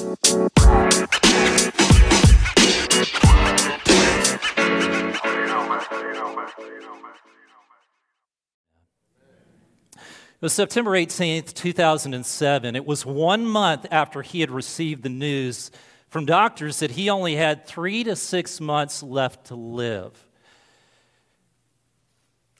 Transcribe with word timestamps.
It 0.00 0.06
was 10.40 10.52
September 10.52 10.92
18th, 10.92 11.52
2007. 11.52 12.76
It 12.76 12.86
was 12.86 13.04
one 13.04 13.44
month 13.44 13.86
after 13.90 14.22
he 14.22 14.40
had 14.40 14.52
received 14.52 15.02
the 15.02 15.08
news 15.08 15.72
from 16.08 16.26
doctors 16.26 16.78
that 16.78 16.92
he 16.92 17.10
only 17.10 17.34
had 17.34 17.66
three 17.66 18.04
to 18.04 18.14
six 18.14 18.60
months 18.60 19.02
left 19.02 19.46
to 19.46 19.56
live. 19.56 20.12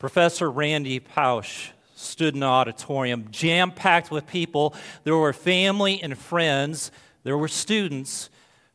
Professor 0.00 0.50
Randy 0.50 0.98
Pausch 0.98 1.68
stood 1.94 2.34
in 2.34 2.40
the 2.40 2.46
auditorium, 2.46 3.28
jam 3.30 3.70
packed 3.70 4.10
with 4.10 4.26
people. 4.26 4.74
There 5.04 5.16
were 5.16 5.32
family 5.32 6.02
and 6.02 6.18
friends, 6.18 6.90
there 7.28 7.36
were 7.36 7.46
students, 7.46 8.30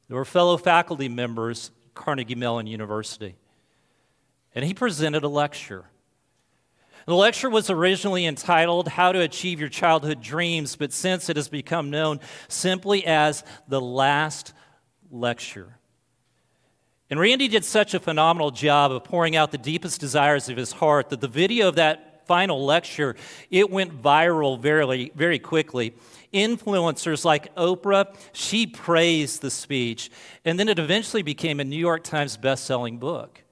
there 0.08 0.16
were 0.16 0.23
fellow 0.23 0.58
faculty 0.58 1.09
members 1.09 1.72
at 1.88 1.96
Carnegie 1.96 2.36
Mellon 2.36 2.68
University. 2.68 3.34
And 4.54 4.64
he 4.64 4.76
presented 4.76 5.23
a 5.23 5.28
lecture. 5.28 5.86
The 7.08 7.16
lecture 7.16 7.50
was 7.50 7.72
originally 7.72 8.28
entitled 8.28 8.90
How 8.90 9.12
to 9.12 9.22
Achieve 9.22 9.59
Your 9.59 9.70
Childhood 9.70 10.22
Dreams, 10.22 10.76
but 10.76 10.94
since 10.94 11.30
it 11.30 11.36
has 11.36 11.50
become 11.50 11.90
known 11.90 12.20
simply 12.48 13.04
as 13.08 13.44
the 13.68 13.81
last 13.81 14.54
lecture. 15.09 15.80
And 17.09 17.20
Randy 17.20 17.48
did 17.48 17.66
such 17.66 17.95
a 17.95 18.00
phenomenal 18.00 18.52
job 18.52 18.92
of 18.92 19.04
pouring 19.04 19.36
out 19.36 19.52
the 19.52 19.58
deepest 19.58 20.00
desires 20.00 20.48
of 20.48 20.58
his 20.58 20.73
heart 20.73 21.09
that 21.09 21.22
the 21.22 21.28
video 21.28 21.70
of 21.70 21.76
that 21.78 22.12
final 22.26 22.66
lecture, 22.66 23.16
it 23.50 23.70
went 23.70 24.02
viral 24.02 24.59
very, 24.59 25.12
very 25.16 25.40
quickly. 25.40 25.94
Influencers 26.34 27.23
like 27.23 27.54
Oprah, 27.55 28.16
she 28.31 28.66
praised 28.66 29.41
the 29.41 29.52
speech, 29.52 30.09
and 30.45 30.59
then 30.59 30.67
it 30.67 30.80
eventually 30.80 31.22
became 31.22 31.59
a 31.59 31.64
New 31.64 31.78
York 31.78 32.03
Times 32.03 32.38
best-selling 32.38 32.98
book. 32.98 33.44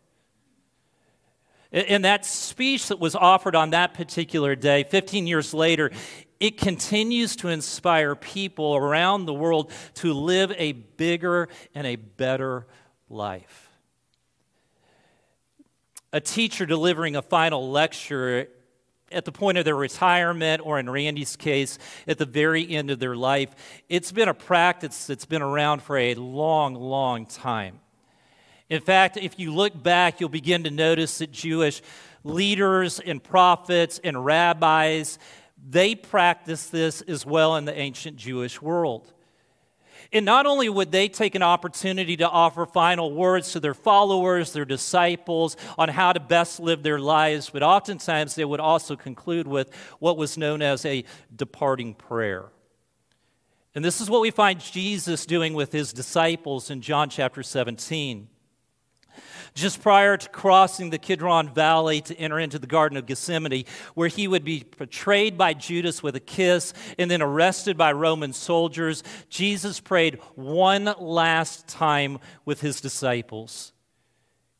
And 1.71 2.03
that 2.03 2.25
speech 2.25 2.89
that 2.89 2.99
was 2.99 3.15
offered 3.15 3.55
on 3.55 3.69
that 3.69 3.93
particular 3.93 4.55
day, 4.55 4.83
15 4.83 5.25
years 5.25 5.53
later, 5.53 5.91
it 6.41 6.57
continues 6.57 7.35
to 7.37 7.47
inspire 7.47 8.15
people 8.15 8.75
around 8.75 9.25
the 9.25 9.33
world 9.33 9.71
to 9.95 10.11
live 10.13 10.51
a 10.57 10.71
bigger 10.73 11.47
and 11.75 11.87
a 11.87 11.95
better 11.95 12.65
life. 13.09 13.69
A 16.11 16.19
teacher 16.19 16.65
delivering 16.65 17.15
a 17.15 17.21
final 17.21 17.71
lecture 17.71 18.47
at 19.11 19.25
the 19.25 19.31
point 19.31 19.57
of 19.57 19.65
their 19.65 19.75
retirement, 19.75 20.61
or 20.65 20.79
in 20.79 20.89
Randy's 20.89 21.35
case, 21.35 21.77
at 22.07 22.17
the 22.17 22.25
very 22.25 22.69
end 22.69 22.91
of 22.91 22.99
their 22.99 23.15
life, 23.15 23.53
it's 23.89 24.11
been 24.11 24.29
a 24.29 24.33
practice 24.33 25.07
that's 25.07 25.25
been 25.25 25.41
around 25.41 25.81
for 25.81 25.97
a 25.97 26.15
long, 26.15 26.75
long 26.75 27.25
time. 27.25 27.79
In 28.69 28.81
fact, 28.81 29.17
if 29.17 29.37
you 29.37 29.53
look 29.53 29.81
back, 29.83 30.19
you'll 30.19 30.29
begin 30.29 30.63
to 30.63 30.71
notice 30.71 31.17
that 31.17 31.31
Jewish 31.31 31.81
leaders 32.23 32.99
and 32.99 33.21
prophets 33.21 33.99
and 34.03 34.23
rabbis, 34.23 35.19
they 35.69 35.95
practiced 35.95 36.71
this 36.71 37.01
as 37.01 37.25
well 37.25 37.57
in 37.57 37.65
the 37.65 37.77
ancient 37.77 38.15
Jewish 38.17 38.61
world. 38.61 39.11
And 40.13 40.25
not 40.25 40.45
only 40.45 40.67
would 40.67 40.91
they 40.91 41.07
take 41.07 41.35
an 41.35 41.43
opportunity 41.43 42.17
to 42.17 42.29
offer 42.29 42.65
final 42.65 43.13
words 43.13 43.53
to 43.53 43.61
their 43.61 43.73
followers, 43.73 44.51
their 44.51 44.65
disciples, 44.65 45.55
on 45.77 45.87
how 45.87 46.11
to 46.11 46.19
best 46.19 46.59
live 46.59 46.83
their 46.83 46.99
lives, 46.99 47.49
but 47.49 47.63
oftentimes 47.63 48.35
they 48.35 48.43
would 48.43 48.59
also 48.59 48.97
conclude 48.97 49.47
with 49.47 49.73
what 49.99 50.17
was 50.17 50.37
known 50.37 50.61
as 50.61 50.85
a 50.85 51.05
departing 51.33 51.93
prayer. 51.93 52.49
And 53.73 53.85
this 53.85 54.01
is 54.01 54.09
what 54.09 54.19
we 54.19 54.31
find 54.31 54.59
Jesus 54.59 55.25
doing 55.25 55.53
with 55.53 55.71
his 55.71 55.93
disciples 55.93 56.69
in 56.69 56.81
John 56.81 57.09
chapter 57.09 57.41
17. 57.41 58.27
Just 59.53 59.81
prior 59.81 60.15
to 60.15 60.29
crossing 60.29 60.91
the 60.91 60.97
Kidron 60.97 61.53
Valley 61.53 61.99
to 62.01 62.15
enter 62.15 62.39
into 62.39 62.57
the 62.57 62.67
Garden 62.67 62.97
of 62.97 63.05
Gethsemane, 63.05 63.65
where 63.95 64.07
he 64.07 64.27
would 64.27 64.45
be 64.45 64.63
betrayed 64.77 65.37
by 65.37 65.53
Judas 65.53 66.01
with 66.01 66.15
a 66.15 66.21
kiss 66.21 66.73
and 66.97 67.11
then 67.11 67.21
arrested 67.21 67.77
by 67.77 67.91
Roman 67.91 68.31
soldiers, 68.31 69.03
Jesus 69.29 69.81
prayed 69.81 70.19
one 70.35 70.93
last 70.99 71.67
time 71.67 72.19
with 72.45 72.61
his 72.61 72.79
disciples. 72.79 73.73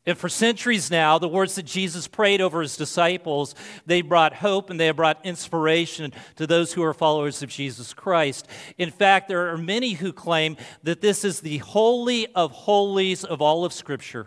And 0.04 0.18
for 0.18 0.28
centuries 0.28 0.90
now, 0.90 1.18
the 1.18 1.28
words 1.28 1.54
that 1.54 1.62
Jesus 1.62 2.08
prayed 2.08 2.40
over 2.40 2.60
his 2.60 2.76
disciples, 2.76 3.54
they 3.86 4.02
brought 4.02 4.34
hope 4.34 4.68
and 4.68 4.78
they 4.78 4.86
have 4.86 4.96
brought 4.96 5.24
inspiration 5.24 6.12
to 6.36 6.46
those 6.46 6.72
who 6.72 6.82
are 6.82 6.92
followers 6.92 7.42
of 7.42 7.48
Jesus 7.48 7.94
Christ. 7.94 8.48
In 8.78 8.90
fact, 8.90 9.28
there 9.28 9.50
are 9.50 9.56
many 9.56 9.92
who 9.92 10.12
claim 10.12 10.56
that 10.82 11.00
this 11.00 11.24
is 11.24 11.40
the 11.40 11.58
holy 11.58 12.26
of 12.34 12.50
holies 12.50 13.22
of 13.22 13.40
all 13.40 13.64
of 13.64 13.72
Scripture. 13.72 14.26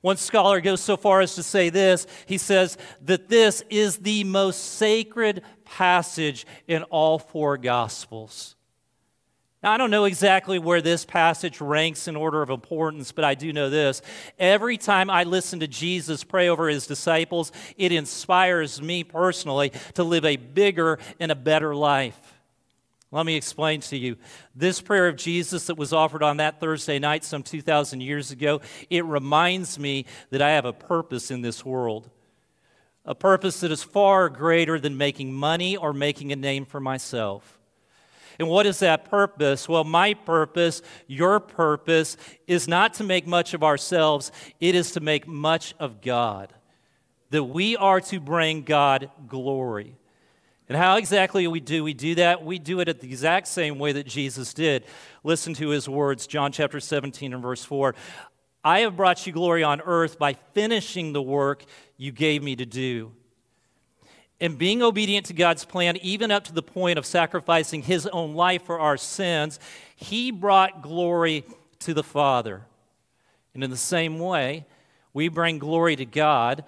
One 0.00 0.16
scholar 0.16 0.60
goes 0.60 0.80
so 0.80 0.96
far 0.96 1.20
as 1.20 1.34
to 1.34 1.42
say 1.42 1.70
this 1.70 2.06
he 2.26 2.38
says 2.38 2.78
that 3.02 3.28
this 3.28 3.62
is 3.70 3.98
the 3.98 4.24
most 4.24 4.74
sacred 4.74 5.42
passage 5.64 6.46
in 6.66 6.82
all 6.84 7.18
four 7.18 7.56
Gospels. 7.56 8.56
Now, 9.62 9.72
I 9.72 9.76
don't 9.76 9.90
know 9.90 10.06
exactly 10.06 10.58
where 10.58 10.80
this 10.80 11.04
passage 11.04 11.60
ranks 11.60 12.08
in 12.08 12.16
order 12.16 12.40
of 12.40 12.48
importance, 12.48 13.12
but 13.12 13.24
I 13.24 13.34
do 13.34 13.52
know 13.52 13.68
this. 13.68 14.00
Every 14.38 14.78
time 14.78 15.10
I 15.10 15.24
listen 15.24 15.60
to 15.60 15.68
Jesus 15.68 16.24
pray 16.24 16.48
over 16.48 16.68
his 16.68 16.86
disciples, 16.86 17.52
it 17.76 17.92
inspires 17.92 18.80
me 18.80 19.04
personally 19.04 19.72
to 19.94 20.02
live 20.02 20.24
a 20.24 20.36
bigger 20.36 20.98
and 21.18 21.30
a 21.30 21.34
better 21.34 21.74
life. 21.74 22.29
Let 23.12 23.26
me 23.26 23.34
explain 23.34 23.80
to 23.82 23.96
you. 23.96 24.16
This 24.54 24.80
prayer 24.80 25.08
of 25.08 25.16
Jesus 25.16 25.66
that 25.66 25.76
was 25.76 25.92
offered 25.92 26.22
on 26.22 26.36
that 26.36 26.60
Thursday 26.60 27.00
night 27.00 27.24
some 27.24 27.42
2,000 27.42 28.00
years 28.00 28.30
ago, 28.30 28.60
it 28.88 29.04
reminds 29.04 29.78
me 29.78 30.06
that 30.30 30.40
I 30.40 30.50
have 30.50 30.64
a 30.64 30.72
purpose 30.72 31.30
in 31.32 31.42
this 31.42 31.64
world. 31.64 32.08
A 33.04 33.14
purpose 33.14 33.60
that 33.60 33.72
is 33.72 33.82
far 33.82 34.28
greater 34.28 34.78
than 34.78 34.96
making 34.96 35.32
money 35.32 35.76
or 35.76 35.92
making 35.92 36.30
a 36.30 36.36
name 36.36 36.64
for 36.64 36.78
myself. 36.78 37.58
And 38.38 38.48
what 38.48 38.64
is 38.64 38.78
that 38.78 39.10
purpose? 39.10 39.68
Well, 39.68 39.84
my 39.84 40.14
purpose, 40.14 40.80
your 41.08 41.40
purpose, 41.40 42.16
is 42.46 42.68
not 42.68 42.94
to 42.94 43.04
make 43.04 43.26
much 43.26 43.54
of 43.54 43.64
ourselves, 43.64 44.30
it 44.60 44.74
is 44.74 44.92
to 44.92 45.00
make 45.00 45.26
much 45.26 45.74
of 45.80 46.00
God. 46.00 46.54
That 47.30 47.44
we 47.44 47.76
are 47.76 48.00
to 48.02 48.20
bring 48.20 48.62
God 48.62 49.10
glory. 49.26 49.96
And 50.70 50.76
how 50.76 50.98
exactly 50.98 51.48
we 51.48 51.58
do 51.58 51.82
we 51.82 51.94
do 51.94 52.14
that? 52.14 52.44
We 52.44 52.60
do 52.60 52.78
it 52.78 52.88
at 52.88 53.00
the 53.00 53.08
exact 53.08 53.48
same 53.48 53.80
way 53.80 53.90
that 53.90 54.06
Jesus 54.06 54.54
did. 54.54 54.84
Listen 55.24 55.52
to 55.54 55.70
his 55.70 55.88
words, 55.88 56.28
John 56.28 56.52
chapter 56.52 56.78
17 56.78 57.34
and 57.34 57.42
verse 57.42 57.64
4. 57.64 57.92
I 58.62 58.80
have 58.82 58.96
brought 58.96 59.26
you 59.26 59.32
glory 59.32 59.64
on 59.64 59.80
earth 59.80 60.16
by 60.16 60.34
finishing 60.54 61.12
the 61.12 61.20
work 61.20 61.64
you 61.96 62.12
gave 62.12 62.44
me 62.44 62.54
to 62.54 62.64
do. 62.64 63.10
And 64.40 64.56
being 64.56 64.80
obedient 64.80 65.26
to 65.26 65.32
God's 65.32 65.64
plan, 65.64 65.96
even 66.02 66.30
up 66.30 66.44
to 66.44 66.52
the 66.52 66.62
point 66.62 67.00
of 67.00 67.04
sacrificing 67.04 67.82
his 67.82 68.06
own 68.06 68.36
life 68.36 68.62
for 68.62 68.78
our 68.78 68.96
sins, 68.96 69.58
he 69.96 70.30
brought 70.30 70.82
glory 70.82 71.44
to 71.80 71.94
the 71.94 72.04
Father. 72.04 72.62
And 73.54 73.64
in 73.64 73.70
the 73.70 73.76
same 73.76 74.20
way, 74.20 74.66
we 75.14 75.26
bring 75.26 75.58
glory 75.58 75.96
to 75.96 76.04
God 76.04 76.62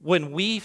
when 0.00 0.30
we 0.30 0.62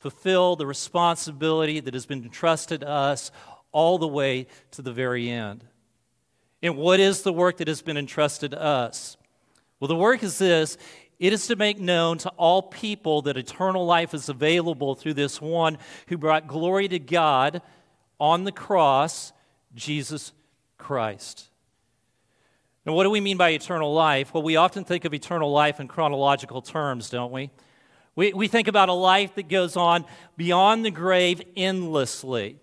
fulfill 0.00 0.56
the 0.56 0.66
responsibility 0.66 1.78
that 1.78 1.94
has 1.94 2.06
been 2.06 2.24
entrusted 2.24 2.80
to 2.80 2.88
us 2.88 3.30
all 3.70 3.98
the 3.98 4.08
way 4.08 4.46
to 4.72 4.82
the 4.82 4.92
very 4.92 5.30
end. 5.30 5.64
And 6.62 6.76
what 6.76 7.00
is 7.00 7.22
the 7.22 7.32
work 7.32 7.58
that 7.58 7.68
has 7.68 7.82
been 7.82 7.96
entrusted 7.96 8.50
to 8.50 8.60
us? 8.60 9.16
Well, 9.78 9.88
the 9.88 9.96
work 9.96 10.22
is 10.22 10.38
this 10.38 10.76
it 11.18 11.34
is 11.34 11.46
to 11.48 11.56
make 11.56 11.78
known 11.78 12.16
to 12.18 12.30
all 12.30 12.62
people 12.62 13.22
that 13.22 13.36
eternal 13.36 13.84
life 13.84 14.14
is 14.14 14.30
available 14.30 14.94
through 14.94 15.14
this 15.14 15.40
one 15.40 15.76
who 16.08 16.16
brought 16.16 16.46
glory 16.46 16.88
to 16.88 16.98
God 16.98 17.60
on 18.18 18.44
the 18.44 18.52
cross, 18.52 19.32
Jesus 19.74 20.32
Christ. 20.78 21.50
Now, 22.86 22.94
what 22.94 23.04
do 23.04 23.10
we 23.10 23.20
mean 23.20 23.36
by 23.36 23.50
eternal 23.50 23.92
life? 23.92 24.32
Well, 24.32 24.42
we 24.42 24.56
often 24.56 24.84
think 24.84 25.04
of 25.04 25.12
eternal 25.12 25.52
life 25.52 25.78
in 25.78 25.88
chronological 25.88 26.62
terms, 26.62 27.10
don't 27.10 27.32
we? 27.32 27.50
We, 28.20 28.34
we 28.34 28.48
think 28.48 28.68
about 28.68 28.90
a 28.90 28.92
life 28.92 29.36
that 29.36 29.48
goes 29.48 29.78
on 29.78 30.04
beyond 30.36 30.84
the 30.84 30.90
grave 30.90 31.40
endlessly. 31.56 32.58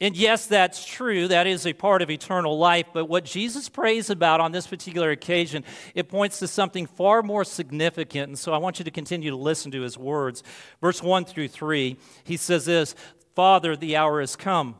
And 0.00 0.16
yes, 0.16 0.46
that's 0.46 0.86
true. 0.86 1.26
That 1.26 1.48
is 1.48 1.66
a 1.66 1.72
part 1.72 2.00
of 2.00 2.10
eternal 2.10 2.56
life. 2.56 2.86
But 2.94 3.06
what 3.06 3.24
Jesus 3.24 3.68
prays 3.68 4.08
about 4.08 4.38
on 4.38 4.52
this 4.52 4.68
particular 4.68 5.10
occasion, 5.10 5.64
it 5.96 6.08
points 6.08 6.38
to 6.38 6.46
something 6.46 6.86
far 6.86 7.24
more 7.24 7.42
significant. 7.42 8.28
And 8.28 8.38
so 8.38 8.52
I 8.52 8.58
want 8.58 8.78
you 8.78 8.84
to 8.84 8.92
continue 8.92 9.30
to 9.30 9.36
listen 9.36 9.72
to 9.72 9.80
his 9.80 9.98
words. 9.98 10.44
Verse 10.80 11.02
1 11.02 11.24
through 11.24 11.48
3, 11.48 11.96
he 12.22 12.36
says 12.36 12.66
this 12.66 12.94
Father, 13.34 13.74
the 13.74 13.96
hour 13.96 14.20
has 14.20 14.36
come. 14.36 14.76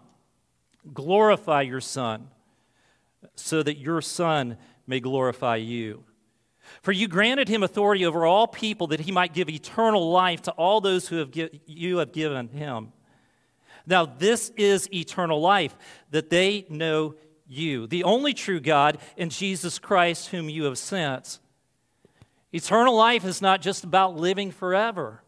Glorify 0.94 1.62
your 1.62 1.80
Son, 1.80 2.28
so 3.34 3.64
that 3.64 3.78
your 3.78 4.00
Son 4.00 4.58
may 4.86 5.00
glorify 5.00 5.56
you. 5.56 6.04
For 6.82 6.92
you 6.92 7.08
granted 7.08 7.48
him 7.48 7.62
authority 7.62 8.04
over 8.06 8.26
all 8.26 8.46
people 8.46 8.88
that 8.88 9.00
he 9.00 9.12
might 9.12 9.34
give 9.34 9.48
eternal 9.48 10.10
life 10.10 10.42
to 10.42 10.52
all 10.52 10.80
those 10.80 11.08
who 11.08 11.16
have 11.16 11.30
you 11.66 11.98
have 11.98 12.12
given 12.12 12.48
him. 12.48 12.92
Now, 13.86 14.04
this 14.04 14.50
is 14.56 14.92
eternal 14.92 15.40
life, 15.40 15.74
that 16.10 16.28
they 16.28 16.66
know 16.68 17.14
you, 17.46 17.86
the 17.86 18.04
only 18.04 18.34
true 18.34 18.60
God, 18.60 18.98
and 19.16 19.30
Jesus 19.30 19.78
Christ, 19.78 20.28
whom 20.28 20.50
you 20.50 20.64
have 20.64 20.76
sent. 20.76 21.38
Eternal 22.52 22.94
life 22.94 23.24
is 23.24 23.40
not 23.40 23.62
just 23.62 23.84
about 23.84 24.16
living 24.16 24.50
forever. 24.50 25.22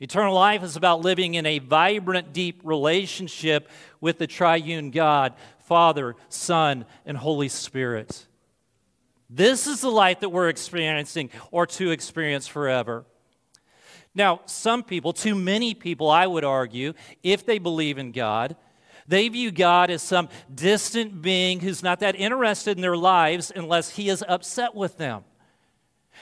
Eternal 0.00 0.34
life 0.34 0.62
is 0.62 0.76
about 0.76 1.00
living 1.00 1.34
in 1.34 1.46
a 1.46 1.58
vibrant, 1.58 2.32
deep 2.32 2.60
relationship 2.64 3.68
with 4.00 4.18
the 4.18 4.26
triune 4.26 4.90
God, 4.90 5.34
Father, 5.60 6.16
Son, 6.28 6.84
and 7.06 7.16
Holy 7.16 7.48
Spirit. 7.48 8.26
This 9.36 9.66
is 9.66 9.82
the 9.82 9.90
life 9.90 10.20
that 10.20 10.30
we're 10.30 10.48
experiencing 10.48 11.28
or 11.50 11.66
to 11.66 11.90
experience 11.90 12.46
forever. 12.46 13.04
Now, 14.14 14.40
some 14.46 14.82
people, 14.82 15.12
too 15.12 15.34
many 15.34 15.74
people, 15.74 16.08
I 16.08 16.26
would 16.26 16.42
argue, 16.42 16.94
if 17.22 17.44
they 17.44 17.58
believe 17.58 17.98
in 17.98 18.12
God, 18.12 18.56
they 19.06 19.28
view 19.28 19.50
God 19.50 19.90
as 19.90 20.00
some 20.00 20.30
distant 20.52 21.20
being 21.20 21.60
who's 21.60 21.82
not 21.82 22.00
that 22.00 22.16
interested 22.16 22.78
in 22.78 22.80
their 22.80 22.96
lives 22.96 23.52
unless 23.54 23.90
he 23.90 24.08
is 24.08 24.24
upset 24.26 24.74
with 24.74 24.96
them. 24.96 25.22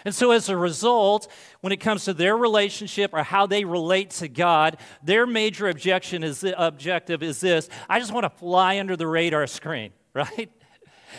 And 0.04 0.12
so, 0.12 0.32
as 0.32 0.48
a 0.48 0.56
result, 0.56 1.30
when 1.60 1.72
it 1.72 1.78
comes 1.78 2.06
to 2.06 2.14
their 2.14 2.36
relationship 2.36 3.14
or 3.14 3.22
how 3.22 3.46
they 3.46 3.64
relate 3.64 4.10
to 4.10 4.26
God, 4.26 4.76
their 5.04 5.24
major 5.24 5.68
objection 5.68 6.24
is 6.24 6.44
objective 6.56 7.22
is 7.22 7.40
this: 7.40 7.68
I 7.88 8.00
just 8.00 8.12
want 8.12 8.24
to 8.24 8.30
fly 8.30 8.80
under 8.80 8.96
the 8.96 9.06
radar 9.06 9.46
screen, 9.46 9.92
right? 10.14 10.50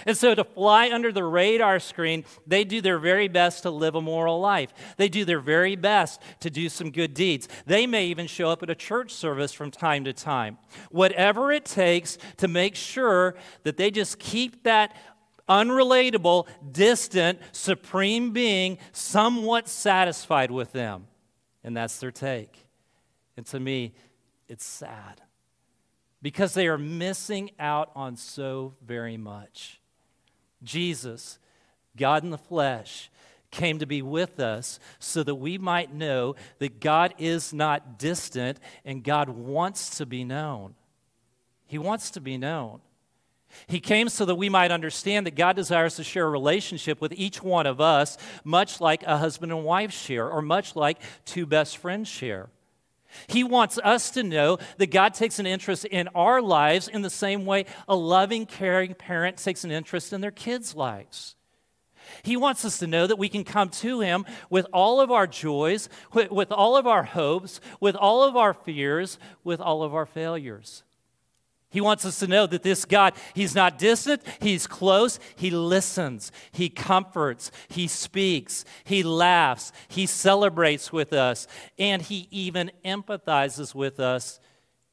And 0.06 0.18
so, 0.18 0.36
to 0.36 0.44
fly 0.44 0.90
under 0.92 1.12
the 1.12 1.24
radar 1.24 1.80
screen, 1.80 2.26
they 2.46 2.64
do 2.64 2.82
their 2.82 3.00
very 3.00 3.28
best 3.28 3.64
to 3.64 3.70
live 3.70 3.96
a 3.96 4.02
moral 4.02 4.40
life. 4.40 4.74
They 4.98 5.10
do 5.10 5.26
their 5.26 5.40
very 5.40 5.76
best 5.76 6.22
to 6.42 6.50
do 6.50 6.70
some 6.70 6.92
good 6.92 7.14
deeds. 7.14 7.48
They 7.66 7.88
may 7.88 8.08
even 8.08 8.28
show 8.28 8.50
up 8.50 8.64
at 8.64 8.70
a 8.70 8.76
church 8.76 9.12
service 9.12 9.54
from 9.54 9.72
time 9.72 10.04
to 10.06 10.14
time. 10.14 10.58
Whatever 10.92 11.52
it 11.52 11.66
takes 11.66 12.18
to 12.38 12.48
make 12.48 12.76
sure 12.76 13.36
that 13.64 13.78
they 13.78 13.92
just 13.92 14.20
keep 14.20 14.64
that 14.64 14.96
unrelatable, 15.48 16.48
distant, 16.72 17.40
supreme 17.52 18.32
being 18.32 18.78
somewhat 18.92 19.68
satisfied 19.68 20.52
with 20.52 20.72
them. 20.72 21.08
And 21.64 21.76
that's 21.76 22.00
their 22.00 22.12
take. 22.12 22.66
And 23.38 23.46
to 23.48 23.60
me, 23.60 23.94
it's 24.48 24.66
sad 24.66 25.22
because 26.22 26.54
they 26.54 26.68
are 26.68 26.78
missing 26.78 27.52
out 27.60 27.92
on 27.96 28.16
so 28.16 28.74
very 28.86 29.18
much. 29.18 29.80
Jesus, 30.64 31.40
God 31.96 32.24
in 32.24 32.30
the 32.30 32.38
flesh, 32.38 33.10
came 33.52 33.80
to 33.80 33.86
be 33.86 34.02
with 34.02 34.40
us 34.40 34.80
so 35.00 35.24
that 35.24 35.36
we 35.36 35.58
might 35.58 35.94
know 35.94 36.36
that 36.60 36.80
God 36.80 37.14
is 37.18 37.54
not 37.54 37.98
distant 37.98 38.60
and 38.84 39.04
God 39.04 39.30
wants 39.30 39.98
to 39.98 40.06
be 40.06 40.24
known. 40.24 40.76
He 41.66 41.78
wants 41.78 42.12
to 42.12 42.22
be 42.22 42.38
known. 42.38 42.82
He 43.68 43.80
came 43.80 44.10
so 44.10 44.26
that 44.26 44.36
we 44.36 44.50
might 44.50 44.72
understand 44.72 45.26
that 45.26 45.36
God 45.36 45.56
desires 45.56 45.96
to 45.96 46.04
share 46.04 46.28
a 46.28 46.30
relationship 46.30 47.00
with 47.00 47.14
each 47.14 47.42
one 47.42 47.66
of 47.66 47.80
us, 47.80 48.18
much 48.44 48.82
like 48.82 49.04
a 49.04 49.18
husband 49.18 49.52
and 49.52 49.64
wife 49.64 49.92
share, 49.92 50.30
or 50.30 50.42
much 50.42 50.76
like 50.76 51.02
two 51.24 51.46
best 51.46 51.78
friends 51.78 52.10
share. 52.10 52.50
He 53.28 53.44
wants 53.44 53.78
us 53.84 54.12
to 54.12 54.24
know 54.24 54.58
that 54.78 54.92
God 54.92 55.14
takes 55.14 55.40
an 55.40 55.46
interest 55.46 55.86
in 55.86 56.08
our 56.10 56.42
lives 56.42 56.88
in 56.88 57.02
the 57.02 57.10
same 57.10 57.46
way 57.46 57.66
a 57.88 57.96
loving, 57.96 58.46
caring 58.46 58.94
parent 58.94 59.38
takes 59.38 59.64
an 59.64 59.72
interest 59.72 60.14
in 60.14 60.22
their 60.22 60.32
kids' 60.32 60.76
lives. 60.76 61.36
He 62.24 62.38
wants 62.38 62.66
us 62.66 62.80
to 62.80 62.88
know 62.88 63.08
that 63.08 63.18
we 63.18 63.30
can 63.30 63.44
come 63.44 63.70
to 63.70 64.00
Him 64.00 64.26
with 64.50 64.68
all 64.74 65.02
of 65.02 65.12
our 65.12 65.28
joys, 65.28 65.90
with, 66.14 66.52
all 66.52 66.78
of 66.78 66.88
our 66.88 67.04
hopes, 67.04 67.60
with 67.80 67.96
all 67.96 68.24
of 68.24 68.36
our 68.36 68.54
fears, 68.54 69.18
with 69.44 69.60
all 69.60 69.84
of 69.84 69.94
our 69.94 70.06
failures. 70.06 70.84
He 71.76 71.82
wants 71.82 72.06
us 72.06 72.20
to 72.20 72.28
know 72.28 72.48
that 72.48 72.64
this 72.64 72.86
God, 72.86 73.16
He's 73.34 73.54
not 73.54 73.78
distant, 73.78 74.22
He's 74.40 74.66
close, 74.66 75.20
He 75.36 75.52
listens, 75.52 76.32
He 76.54 76.70
comforts, 76.70 77.52
He 77.68 77.90
speaks, 77.90 78.64
He 78.86 79.04
laughs, 79.04 79.74
He 79.90 80.06
celebrates 80.06 80.94
with 80.94 81.12
us, 81.12 81.48
and 81.78 82.02
He 82.02 82.30
even 82.32 82.72
empathizes 82.86 83.76
with 83.76 84.00
us 84.00 84.40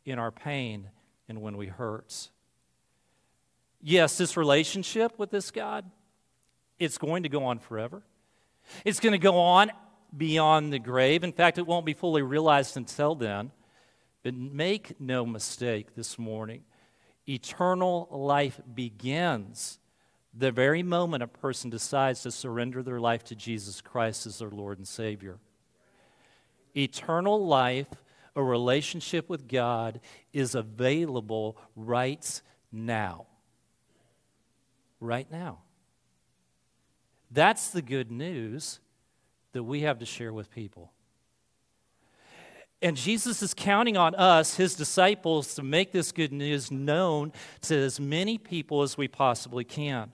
in 0.04 0.18
our 0.18 0.32
pain 0.32 0.88
and 1.28 1.40
when 1.40 1.56
we 1.56 1.68
hurt. 1.68 2.30
Yes, 3.80 4.18
this 4.18 4.36
relationship 4.36 5.16
with 5.20 5.30
this 5.30 5.52
God, 5.52 5.88
it's 6.80 6.98
going 6.98 7.22
to 7.22 7.28
go 7.28 7.44
on 7.44 7.60
forever. 7.60 8.02
It's 8.84 8.98
going 8.98 9.12
to 9.12 9.18
go 9.18 9.38
on 9.38 9.70
beyond 10.16 10.72
the 10.72 10.80
grave. 10.80 11.22
In 11.22 11.32
fact, 11.32 11.58
it 11.58 11.66
won't 11.68 11.86
be 11.86 11.94
fully 11.94 12.22
realized 12.22 12.76
until 12.76 13.14
then. 13.14 13.52
But 14.24 14.34
make 14.34 15.00
no 15.00 15.24
mistake 15.24 15.94
this 15.94 16.18
morning 16.18 16.64
Eternal 17.28 18.08
life 18.10 18.60
begins 18.74 19.78
the 20.34 20.50
very 20.50 20.82
moment 20.82 21.22
a 21.22 21.26
person 21.26 21.70
decides 21.70 22.22
to 22.22 22.30
surrender 22.30 22.82
their 22.82 23.00
life 23.00 23.22
to 23.24 23.34
Jesus 23.34 23.80
Christ 23.80 24.26
as 24.26 24.38
their 24.38 24.50
Lord 24.50 24.78
and 24.78 24.88
Savior. 24.88 25.38
Eternal 26.74 27.46
life, 27.46 27.88
a 28.34 28.42
relationship 28.42 29.28
with 29.28 29.46
God, 29.46 30.00
is 30.32 30.54
available 30.54 31.58
right 31.76 32.40
now. 32.72 33.26
Right 35.00 35.30
now. 35.30 35.58
That's 37.30 37.70
the 37.70 37.82
good 37.82 38.10
news 38.10 38.80
that 39.52 39.64
we 39.64 39.80
have 39.80 39.98
to 39.98 40.06
share 40.06 40.32
with 40.32 40.50
people. 40.50 40.92
And 42.82 42.96
Jesus 42.96 43.42
is 43.42 43.54
counting 43.54 43.96
on 43.96 44.14
us, 44.16 44.56
his 44.56 44.74
disciples, 44.74 45.54
to 45.54 45.62
make 45.62 45.92
this 45.92 46.10
good 46.10 46.32
news 46.32 46.70
known 46.70 47.32
to 47.62 47.76
as 47.76 48.00
many 48.00 48.38
people 48.38 48.82
as 48.82 48.98
we 48.98 49.06
possibly 49.06 49.64
can. 49.64 50.10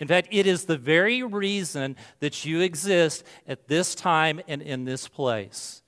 In 0.00 0.08
fact, 0.08 0.28
it 0.30 0.46
is 0.46 0.64
the 0.64 0.76
very 0.76 1.22
reason 1.22 1.96
that 2.20 2.44
you 2.44 2.60
exist 2.60 3.24
at 3.46 3.68
this 3.68 3.94
time 3.94 4.40
and 4.48 4.60
in 4.60 4.84
this 4.84 5.08
place. 5.08 5.82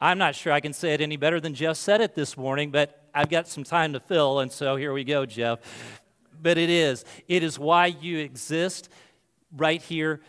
I'm 0.00 0.18
not 0.18 0.34
sure 0.34 0.52
I 0.52 0.60
can 0.60 0.72
say 0.72 0.94
it 0.94 1.00
any 1.00 1.16
better 1.16 1.40
than 1.40 1.54
Jeff 1.54 1.76
said 1.76 2.00
it 2.00 2.14
this 2.14 2.36
morning, 2.36 2.70
but 2.70 3.08
I've 3.14 3.30
got 3.30 3.48
some 3.48 3.64
time 3.64 3.92
to 3.92 4.00
fill, 4.00 4.40
and 4.40 4.50
so 4.50 4.76
here 4.76 4.92
we 4.92 5.04
go, 5.04 5.24
Jeff. 5.26 5.60
But 6.42 6.58
it 6.58 6.70
is. 6.70 7.04
It 7.28 7.42
is 7.42 7.58
why 7.58 7.86
you 7.86 8.18
exist 8.18 8.88
right 9.56 9.80
here 9.80 10.20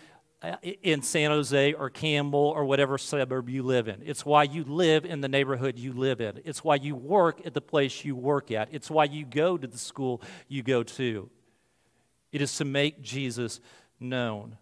Uh, 0.43 0.57
in 0.81 1.01
San 1.01 1.31
Jose 1.31 1.71
or 1.71 1.89
Campbell 1.89 2.51
or 2.53 2.65
whatever 2.65 2.97
suburb 2.97 3.47
you 3.47 3.63
live 3.63 3.87
in. 3.87 4.01
It's 4.03 4.25
why 4.25 4.43
you 4.43 4.65
live 4.65 5.05
in 5.05 5.21
the 5.21 5.29
neighborhood 5.29 5.79
you 5.79 5.93
live 5.93 6.19
in. 6.19 6.41
It's 6.43 6.65
why 6.65 6.75
you 6.75 6.97
work 6.97 7.45
at 7.45 7.53
the 7.53 7.61
place 7.61 8.03
you 8.03 8.13
work 8.13 8.51
at. 8.51 8.67
It's 8.73 8.91
why 8.91 9.05
you 9.05 9.23
go 9.25 9.57
to 9.57 9.65
the 9.65 9.77
school 9.77 10.21
you 10.49 10.61
go 10.61 10.83
to. 10.83 11.29
It 12.33 12.41
is 12.41 12.57
to 12.57 12.65
make 12.65 13.01
Jesus 13.01 13.61
known. 14.01 14.57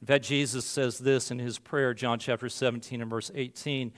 In 0.00 0.06
fact, 0.06 0.24
Jesus 0.24 0.64
says 0.64 0.96
this 0.96 1.30
in 1.30 1.38
his 1.38 1.58
prayer, 1.58 1.92
John 1.92 2.18
chapter 2.18 2.48
17 2.48 3.02
and 3.02 3.10
verse 3.10 3.30
18 3.34 3.92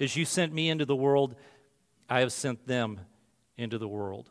As 0.00 0.16
you 0.16 0.24
sent 0.24 0.52
me 0.52 0.68
into 0.68 0.84
the 0.84 0.96
world, 0.96 1.36
I 2.08 2.20
have 2.20 2.32
sent 2.32 2.66
them 2.66 2.98
into 3.56 3.78
the 3.78 3.86
world. 3.86 4.30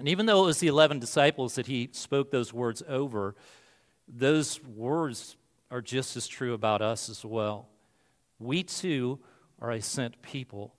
And 0.00 0.08
even 0.08 0.26
though 0.26 0.42
it 0.42 0.46
was 0.46 0.58
the 0.58 0.66
11 0.66 0.98
disciples 0.98 1.54
that 1.54 1.68
he 1.68 1.90
spoke 1.92 2.32
those 2.32 2.52
words 2.52 2.82
over, 2.88 3.36
those 4.14 4.62
words 4.62 5.36
are 5.70 5.80
just 5.80 6.16
as 6.16 6.28
true 6.28 6.52
about 6.52 6.82
us 6.82 7.08
as 7.08 7.24
well. 7.24 7.68
We 8.38 8.62
too 8.62 9.18
are 9.60 9.70
a 9.70 9.80
sent 9.80 10.20
people. 10.22 10.74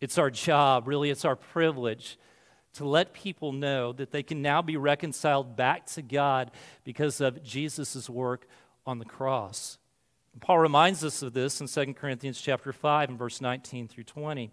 It's 0.00 0.18
our 0.18 0.30
job, 0.30 0.88
really, 0.88 1.10
it's 1.10 1.24
our 1.24 1.36
privilege 1.36 2.18
to 2.74 2.84
let 2.84 3.12
people 3.12 3.52
know 3.52 3.92
that 3.92 4.10
they 4.10 4.22
can 4.22 4.42
now 4.42 4.62
be 4.62 4.76
reconciled 4.76 5.56
back 5.56 5.86
to 5.86 6.02
God 6.02 6.50
because 6.82 7.20
of 7.20 7.42
Jesus' 7.42 8.10
work 8.10 8.46
on 8.86 8.98
the 8.98 9.04
cross. 9.04 9.78
Paul 10.40 10.58
reminds 10.58 11.04
us 11.04 11.22
of 11.22 11.32
this 11.32 11.60
in 11.60 11.68
2 11.68 11.94
Corinthians 11.94 12.40
chapter 12.40 12.72
5 12.72 13.10
and 13.10 13.18
verse 13.18 13.40
19 13.40 13.86
through 13.86 14.04
20. 14.04 14.50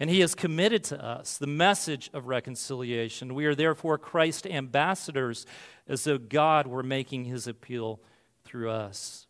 And 0.00 0.08
he 0.08 0.20
has 0.20 0.34
committed 0.34 0.82
to 0.84 1.04
us 1.04 1.36
the 1.36 1.46
message 1.46 2.08
of 2.14 2.26
reconciliation. 2.26 3.34
We 3.34 3.44
are 3.44 3.54
therefore 3.54 3.98
Christ 3.98 4.46
ambassadors, 4.46 5.44
as 5.86 6.04
though 6.04 6.16
God 6.16 6.66
were 6.66 6.82
making 6.82 7.26
his 7.26 7.46
appeal 7.46 8.00
through 8.42 8.70
us. 8.70 9.26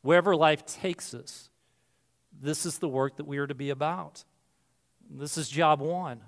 Wherever 0.00 0.34
life 0.34 0.64
takes 0.64 1.12
us, 1.12 1.50
this 2.40 2.64
is 2.64 2.78
the 2.78 2.88
work 2.88 3.18
that 3.18 3.26
we 3.26 3.36
are 3.36 3.46
to 3.46 3.54
be 3.54 3.68
about. 3.68 4.24
This 5.10 5.36
is 5.36 5.50
job 5.50 5.80
one. 5.80 6.22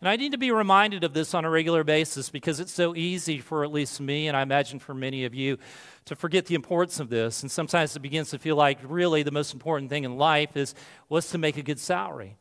And 0.00 0.08
I 0.08 0.16
need 0.16 0.32
to 0.32 0.38
be 0.38 0.50
reminded 0.50 1.04
of 1.04 1.14
this 1.14 1.32
on 1.32 1.44
a 1.44 1.50
regular 1.50 1.82
basis 1.82 2.28
because 2.28 2.60
it's 2.60 2.72
so 2.72 2.94
easy 2.94 3.38
for 3.38 3.64
at 3.64 3.72
least 3.72 4.00
me, 4.00 4.28
and 4.28 4.36
I 4.36 4.42
imagine 4.42 4.78
for 4.78 4.92
many 4.92 5.24
of 5.24 5.34
you, 5.34 5.58
to 6.04 6.14
forget 6.14 6.46
the 6.46 6.54
importance 6.54 7.00
of 7.00 7.08
this. 7.08 7.42
And 7.42 7.50
sometimes 7.50 7.96
it 7.96 8.00
begins 8.00 8.30
to 8.30 8.38
feel 8.38 8.56
like 8.56 8.78
really 8.82 9.22
the 9.22 9.30
most 9.30 9.54
important 9.54 9.88
thing 9.88 10.04
in 10.04 10.16
life 10.16 10.56
is 10.56 10.74
what's 11.08 11.30
to 11.30 11.38
make 11.38 11.56
a 11.56 11.62
good 11.62 11.80
salary, 11.80 12.36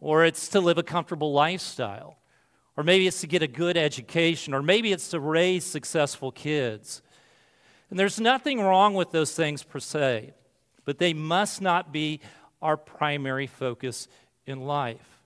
or 0.00 0.24
it's 0.24 0.48
to 0.48 0.60
live 0.60 0.78
a 0.78 0.82
comfortable 0.84 1.32
lifestyle, 1.32 2.16
or 2.76 2.84
maybe 2.84 3.06
it's 3.06 3.20
to 3.20 3.26
get 3.26 3.42
a 3.42 3.48
good 3.48 3.76
education, 3.76 4.54
or 4.54 4.62
maybe 4.62 4.92
it's 4.92 5.10
to 5.10 5.18
raise 5.18 5.64
successful 5.64 6.30
kids. 6.30 7.02
And 7.90 7.98
there's 7.98 8.20
nothing 8.20 8.60
wrong 8.60 8.94
with 8.94 9.10
those 9.10 9.34
things 9.34 9.64
per 9.64 9.80
se, 9.80 10.34
but 10.84 10.98
they 10.98 11.12
must 11.12 11.60
not 11.60 11.92
be 11.92 12.20
our 12.62 12.76
primary 12.76 13.48
focus 13.48 14.06
in 14.46 14.60
life. 14.60 15.19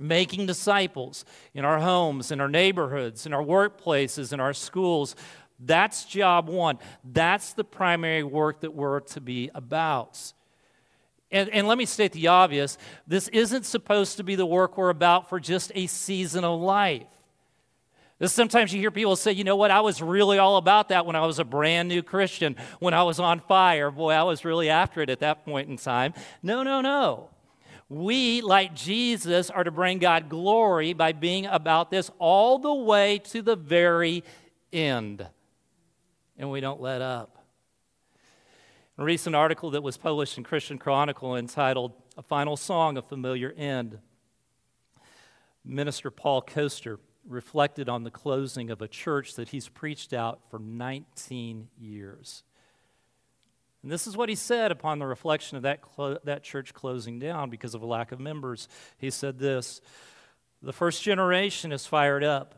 Making 0.00 0.46
disciples 0.46 1.24
in 1.54 1.64
our 1.64 1.78
homes, 1.78 2.32
in 2.32 2.40
our 2.40 2.48
neighborhoods, 2.48 3.26
in 3.26 3.32
our 3.32 3.42
workplaces, 3.42 4.32
in 4.32 4.40
our 4.40 4.54
schools. 4.54 5.14
That's 5.58 6.04
job 6.04 6.48
one. 6.48 6.78
That's 7.04 7.52
the 7.52 7.64
primary 7.64 8.24
work 8.24 8.60
that 8.60 8.74
we're 8.74 9.00
to 9.00 9.20
be 9.20 9.50
about. 9.54 10.32
And, 11.32 11.48
and, 11.50 11.68
let 11.68 11.78
me 11.78 11.84
state 11.84 12.10
the 12.10 12.26
obvious 12.26 12.76
this 13.06 13.28
isn't 13.28 13.64
supposed 13.64 14.16
to 14.16 14.24
be 14.24 14.34
the 14.34 14.46
work 14.46 14.76
we're 14.76 14.90
about 14.90 15.28
for 15.28 15.38
just 15.38 15.70
a 15.76 15.86
season 15.86 16.42
of 16.42 16.60
life. 16.60 17.06
Sometimes 18.26 18.74
you 18.74 18.80
hear 18.80 18.90
people 18.90 19.16
say, 19.16 19.32
you 19.32 19.44
know 19.44 19.56
what, 19.56 19.70
I 19.70 19.80
was 19.80 20.02
really 20.02 20.38
all 20.38 20.56
about 20.58 20.88
that 20.88 21.06
when 21.06 21.16
I 21.16 21.24
was 21.24 21.38
a 21.38 21.44
brand 21.44 21.88
new 21.88 22.02
Christian, 22.02 22.56
when 22.78 22.92
I 22.92 23.02
was 23.02 23.18
on 23.18 23.40
fire. 23.40 23.90
Boy, 23.90 24.12
I 24.12 24.24
was 24.24 24.44
really 24.44 24.68
after 24.68 25.00
it 25.00 25.08
at 25.08 25.20
that 25.20 25.44
point 25.44 25.70
in 25.70 25.78
time. 25.78 26.12
No, 26.42 26.62
no, 26.62 26.82
no. 26.82 27.30
We, 27.90 28.40
like 28.40 28.72
Jesus, 28.72 29.50
are 29.50 29.64
to 29.64 29.72
bring 29.72 29.98
God 29.98 30.28
glory 30.28 30.92
by 30.92 31.10
being 31.10 31.46
about 31.46 31.90
this 31.90 32.08
all 32.20 32.60
the 32.60 32.72
way 32.72 33.18
to 33.30 33.42
the 33.42 33.56
very 33.56 34.22
end. 34.72 35.26
And 36.38 36.52
we 36.52 36.60
don't 36.60 36.80
let 36.80 37.02
up. 37.02 37.44
A 38.96 39.02
recent 39.02 39.34
article 39.34 39.72
that 39.72 39.82
was 39.82 39.96
published 39.96 40.38
in 40.38 40.44
Christian 40.44 40.78
Chronicle 40.78 41.34
entitled 41.34 41.92
A 42.16 42.22
Final 42.22 42.56
Song, 42.56 42.96
A 42.96 43.02
Familiar 43.02 43.52
End. 43.56 43.98
Minister 45.64 46.12
Paul 46.12 46.42
Coaster 46.42 47.00
reflected 47.26 47.88
on 47.88 48.04
the 48.04 48.10
closing 48.12 48.70
of 48.70 48.80
a 48.80 48.88
church 48.88 49.34
that 49.34 49.48
he's 49.48 49.68
preached 49.68 50.12
out 50.12 50.38
for 50.48 50.60
19 50.60 51.68
years. 51.76 52.44
And 53.82 53.90
this 53.90 54.06
is 54.06 54.16
what 54.16 54.28
he 54.28 54.34
said 54.34 54.70
upon 54.70 54.98
the 54.98 55.06
reflection 55.06 55.56
of 55.56 55.62
that, 55.62 55.80
clo- 55.80 56.18
that 56.24 56.42
church 56.42 56.74
closing 56.74 57.18
down 57.18 57.48
because 57.48 57.74
of 57.74 57.82
a 57.82 57.86
lack 57.86 58.12
of 58.12 58.20
members. 58.20 58.68
He 58.98 59.10
said 59.10 59.38
this 59.38 59.80
The 60.62 60.72
first 60.72 61.02
generation 61.02 61.72
is 61.72 61.86
fired 61.86 62.22
up, 62.22 62.56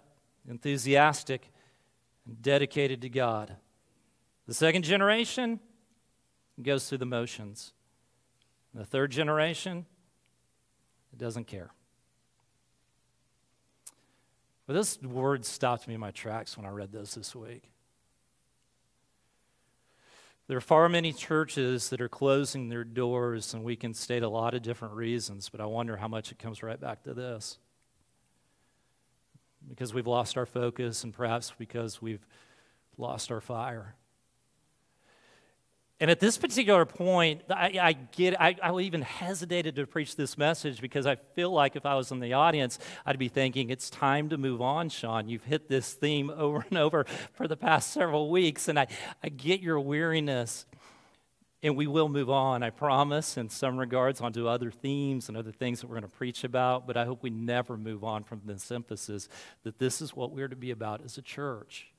enthusiastic, 0.49 1.51
and 2.27 2.43
dedicated 2.43 3.03
to 3.03 3.09
God. 3.09 3.57
The 4.47 4.55
second 4.55 4.83
generation 4.83 5.61
goes 6.61 6.89
through 6.89 6.99
the 6.99 7.07
motions. 7.07 7.73
The 8.75 8.85
third 8.85 9.13
generation, 9.13 9.87
it 11.13 11.19
doesn't 11.19 11.47
care. 11.47 11.71
But 14.67 14.75
this 14.75 15.01
word 15.03 15.45
stopped 15.45 15.87
me 15.87 15.95
in 15.95 16.01
my 16.01 16.11
tracks 16.11 16.57
when 16.57 16.67
I 16.67 16.71
read 16.71 16.93
this 16.93 17.15
this 17.15 17.35
week. 17.35 17.72
There 20.49 20.57
are 20.57 20.61
far 20.61 20.89
many 20.89 21.13
churches 21.13 21.91
that 21.91 22.01
are 22.01 22.09
closing 22.09 22.69
their 22.69 22.85
doors, 22.85 23.55
and 23.55 23.63
we 23.63 23.77
can 23.77 23.95
state 23.95 24.23
a 24.23 24.29
lot 24.29 24.55
of 24.55 24.63
different 24.63 24.95
reasons, 24.95 25.49
but 25.49 25.61
I 25.61 25.67
wonder 25.67 25.97
how 25.97 26.09
much 26.09 26.33
it 26.33 26.39
comes 26.39 26.63
right 26.63 26.81
back 26.81 27.05
to 27.05 27.15
this. 27.15 27.59
Because 29.69 29.95
we've 29.95 30.07
lost 30.07 30.37
our 30.37 30.47
focus, 30.47 31.05
and 31.05 31.15
perhaps 31.15 31.53
because 31.57 32.03
we've 32.03 32.27
lost 32.99 33.31
our 33.31 33.41
fire. 33.41 33.95
And 36.03 36.11
at 36.11 36.19
this 36.19 36.37
particular 36.37 36.85
point, 36.85 37.43
I, 37.49 37.79
I 37.81 37.93
get, 37.93 38.41
I, 38.41 38.57
I 38.61 38.77
even 38.81 39.03
hesitated 39.03 39.77
to 39.77 39.87
preach 39.87 40.17
this 40.17 40.37
message 40.37 40.81
because 40.81 41.07
I 41.07 41.15
feel 41.15 41.53
like 41.53 41.77
if 41.77 41.87
I 41.87 41.95
was 41.95 42.11
in 42.11 42.19
the 42.19 42.33
audience, 42.33 42.81
I'd 43.07 43.21
be 43.21 43.29
thinking, 43.29 43.71
it's 43.71 43.89
time 43.89 44.29
to 44.31 44.37
move 44.37 44.61
on, 44.61 44.89
Sean. 44.89 45.29
You've 45.29 45.45
hit 45.45 45.69
this 45.69 45.93
theme 45.93 46.29
over 46.29 46.67
and 46.69 46.77
over 46.77 47.05
for 47.35 47.47
the 47.47 47.57
past 47.57 47.93
several 47.93 48.31
weeks, 48.31 48.67
and 48.67 48.81
I, 48.81 48.89
I 49.23 49.29
get 49.29 49.61
your 49.61 49.79
weariness. 49.79 50.67
And 51.63 51.77
we 51.77 51.87
will 51.87 52.09
move 52.09 52.31
on, 52.31 52.65
I 52.65 52.71
promise, 52.71 53.37
in 53.37 53.49
some 53.49 53.79
regards, 53.79 54.21
onto 54.21 54.49
other 54.49 54.73
themes 54.73 55.29
and 55.29 55.37
other 55.37 55.53
things 55.53 55.83
that 55.83 55.87
we're 55.87 56.01
going 56.01 56.11
to 56.11 56.17
preach 56.17 56.43
about. 56.43 56.85
But 56.85 56.97
I 56.97 57.05
hope 57.05 57.23
we 57.23 57.31
never 57.31 57.77
move 57.77 58.03
on 58.03 58.25
from 58.25 58.43
this 58.45 58.73
emphasis 58.73 59.29
that 59.63 59.79
this 59.79 60.03
is 60.03 60.17
what 60.17 60.33
we're 60.33 60.49
to 60.49 60.57
be 60.57 60.73
about 60.73 61.05
as 61.05 61.17
a 61.17 61.23
church. 61.23 61.92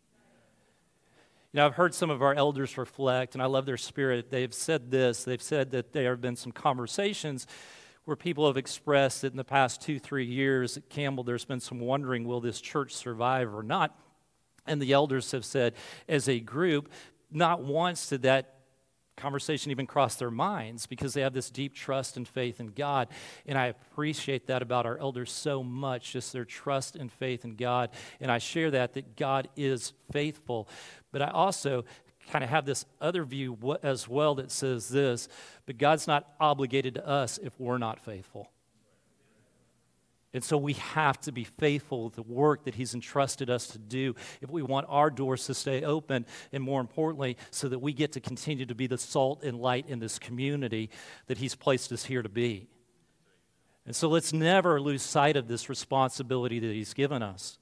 You 1.53 1.59
know, 1.59 1.67
I've 1.67 1.75
heard 1.75 1.93
some 1.93 2.09
of 2.09 2.23
our 2.23 2.33
elders 2.33 2.79
reflect, 2.79 3.35
and 3.35 3.41
I 3.41 3.45
love 3.45 3.67
their 3.67 3.77
spirit. 3.77 4.31
They've 4.31 4.53
said 4.53 4.89
this 4.89 5.23
they've 5.23 5.41
said 5.41 5.69
that 5.71 5.93
there 5.93 6.09
have 6.09 6.21
been 6.21 6.35
some 6.35 6.51
conversations 6.51 7.45
where 8.05 8.17
people 8.17 8.47
have 8.47 8.57
expressed 8.57 9.21
that 9.21 9.33
in 9.33 9.37
the 9.37 9.43
past 9.43 9.79
two, 9.79 9.99
three 9.99 10.25
years 10.25 10.77
at 10.77 10.89
Campbell, 10.89 11.23
there's 11.23 11.45
been 11.45 11.59
some 11.59 11.79
wondering 11.79 12.25
will 12.25 12.41
this 12.41 12.59
church 12.59 12.95
survive 12.95 13.53
or 13.53 13.61
not? 13.61 13.95
And 14.65 14.81
the 14.81 14.93
elders 14.93 15.31
have 15.31 15.45
said, 15.45 15.75
as 16.09 16.27
a 16.27 16.39
group, 16.39 16.91
not 17.31 17.63
once 17.63 18.09
did 18.09 18.23
that 18.23 18.62
conversation 19.15 19.71
even 19.71 19.87
cross 19.87 20.15
their 20.15 20.31
minds 20.31 20.85
because 20.85 21.13
they 21.13 21.21
have 21.21 21.33
this 21.33 21.49
deep 21.49 21.73
trust 21.73 22.17
and 22.17 22.27
faith 22.27 22.59
in 22.59 22.67
God. 22.67 23.07
And 23.45 23.57
I 23.57 23.67
appreciate 23.67 24.47
that 24.47 24.61
about 24.61 24.85
our 24.85 24.97
elders 24.97 25.31
so 25.31 25.63
much, 25.63 26.13
just 26.13 26.33
their 26.33 26.45
trust 26.45 26.95
and 26.95 27.11
faith 27.11 27.45
in 27.45 27.55
God. 27.55 27.89
And 28.19 28.31
I 28.31 28.37
share 28.37 28.71
that, 28.71 28.93
that 28.93 29.15
God 29.15 29.49
is 29.55 29.93
faithful. 30.11 30.67
But 31.11 31.21
I 31.21 31.29
also 31.29 31.85
kind 32.31 32.43
of 32.43 32.49
have 32.49 32.65
this 32.65 32.85
other 33.01 33.23
view 33.23 33.77
as 33.83 34.07
well 34.07 34.35
that 34.35 34.51
says 34.51 34.89
this, 34.89 35.27
but 35.65 35.77
God's 35.77 36.07
not 36.07 36.33
obligated 36.39 36.95
to 36.95 37.07
us 37.07 37.37
if 37.37 37.59
we're 37.59 37.77
not 37.77 37.99
faithful. 37.99 38.49
And 40.33 40.43
so 40.43 40.57
we 40.57 40.73
have 40.73 41.19
to 41.21 41.31
be 41.31 41.43
faithful 41.43 42.05
with 42.05 42.15
the 42.15 42.23
work 42.23 42.65
that 42.65 42.75
He's 42.75 42.95
entrusted 42.95 43.49
us 43.49 43.67
to 43.67 43.77
do 43.77 44.15
if 44.41 44.49
we 44.49 44.63
want 44.63 44.87
our 44.89 45.11
doors 45.11 45.45
to 45.45 45.53
stay 45.53 45.83
open, 45.83 46.25
and 46.51 46.63
more 46.63 46.81
importantly, 46.81 47.37
so 47.51 47.69
that 47.69 47.79
we 47.79 47.93
get 47.93 48.13
to 48.13 48.19
continue 48.19 48.65
to 48.65 48.75
be 48.75 48.87
the 48.87 48.97
salt 48.97 49.43
and 49.43 49.59
light 49.59 49.85
in 49.87 49.99
this 49.99 50.17
community 50.17 50.89
that 51.27 51.37
He's 51.37 51.53
placed 51.53 51.91
us 51.91 52.05
here 52.05 52.23
to 52.23 52.29
be. 52.29 52.67
And 53.85 53.95
so 53.95 54.07
let's 54.07 54.33
never 54.33 54.81
lose 54.81 55.03
sight 55.03 55.35
of 55.35 55.47
this 55.47 55.69
responsibility 55.69 56.59
that 56.59 56.73
He's 56.73 56.93
given 56.93 57.21
us. 57.21 57.59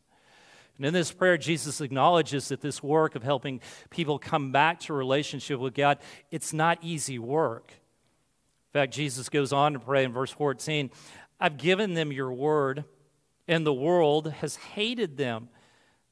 And 0.77 0.85
in 0.85 0.93
this 0.93 1.11
prayer, 1.11 1.37
Jesus 1.37 1.81
acknowledges 1.81 2.49
that 2.49 2.61
this 2.61 2.81
work 2.81 3.15
of 3.15 3.23
helping 3.23 3.59
people 3.89 4.17
come 4.17 4.51
back 4.51 4.79
to 4.81 4.93
relationship 4.93 5.59
with 5.59 5.75
God, 5.75 5.99
it's 6.31 6.53
not 6.53 6.79
easy 6.81 7.19
work. 7.19 7.71
In 8.73 8.79
fact, 8.79 8.93
Jesus 8.93 9.27
goes 9.27 9.51
on 9.51 9.73
to 9.73 9.79
pray 9.79 10.05
in 10.05 10.13
verse 10.13 10.31
14 10.31 10.89
I've 11.41 11.57
given 11.57 11.95
them 11.95 12.11
your 12.11 12.31
word, 12.31 12.85
and 13.47 13.65
the 13.65 13.73
world 13.73 14.31
has 14.31 14.55
hated 14.55 15.17
them, 15.17 15.49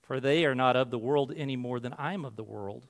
for 0.02 0.20
they 0.20 0.44
are 0.44 0.56
not 0.56 0.76
of 0.76 0.90
the 0.90 0.98
world 0.98 1.32
any 1.38 1.56
more 1.56 1.80
than 1.80 1.94
I 1.94 2.14
am 2.14 2.26
of 2.26 2.36
the 2.36 2.44
world. 2.44 2.88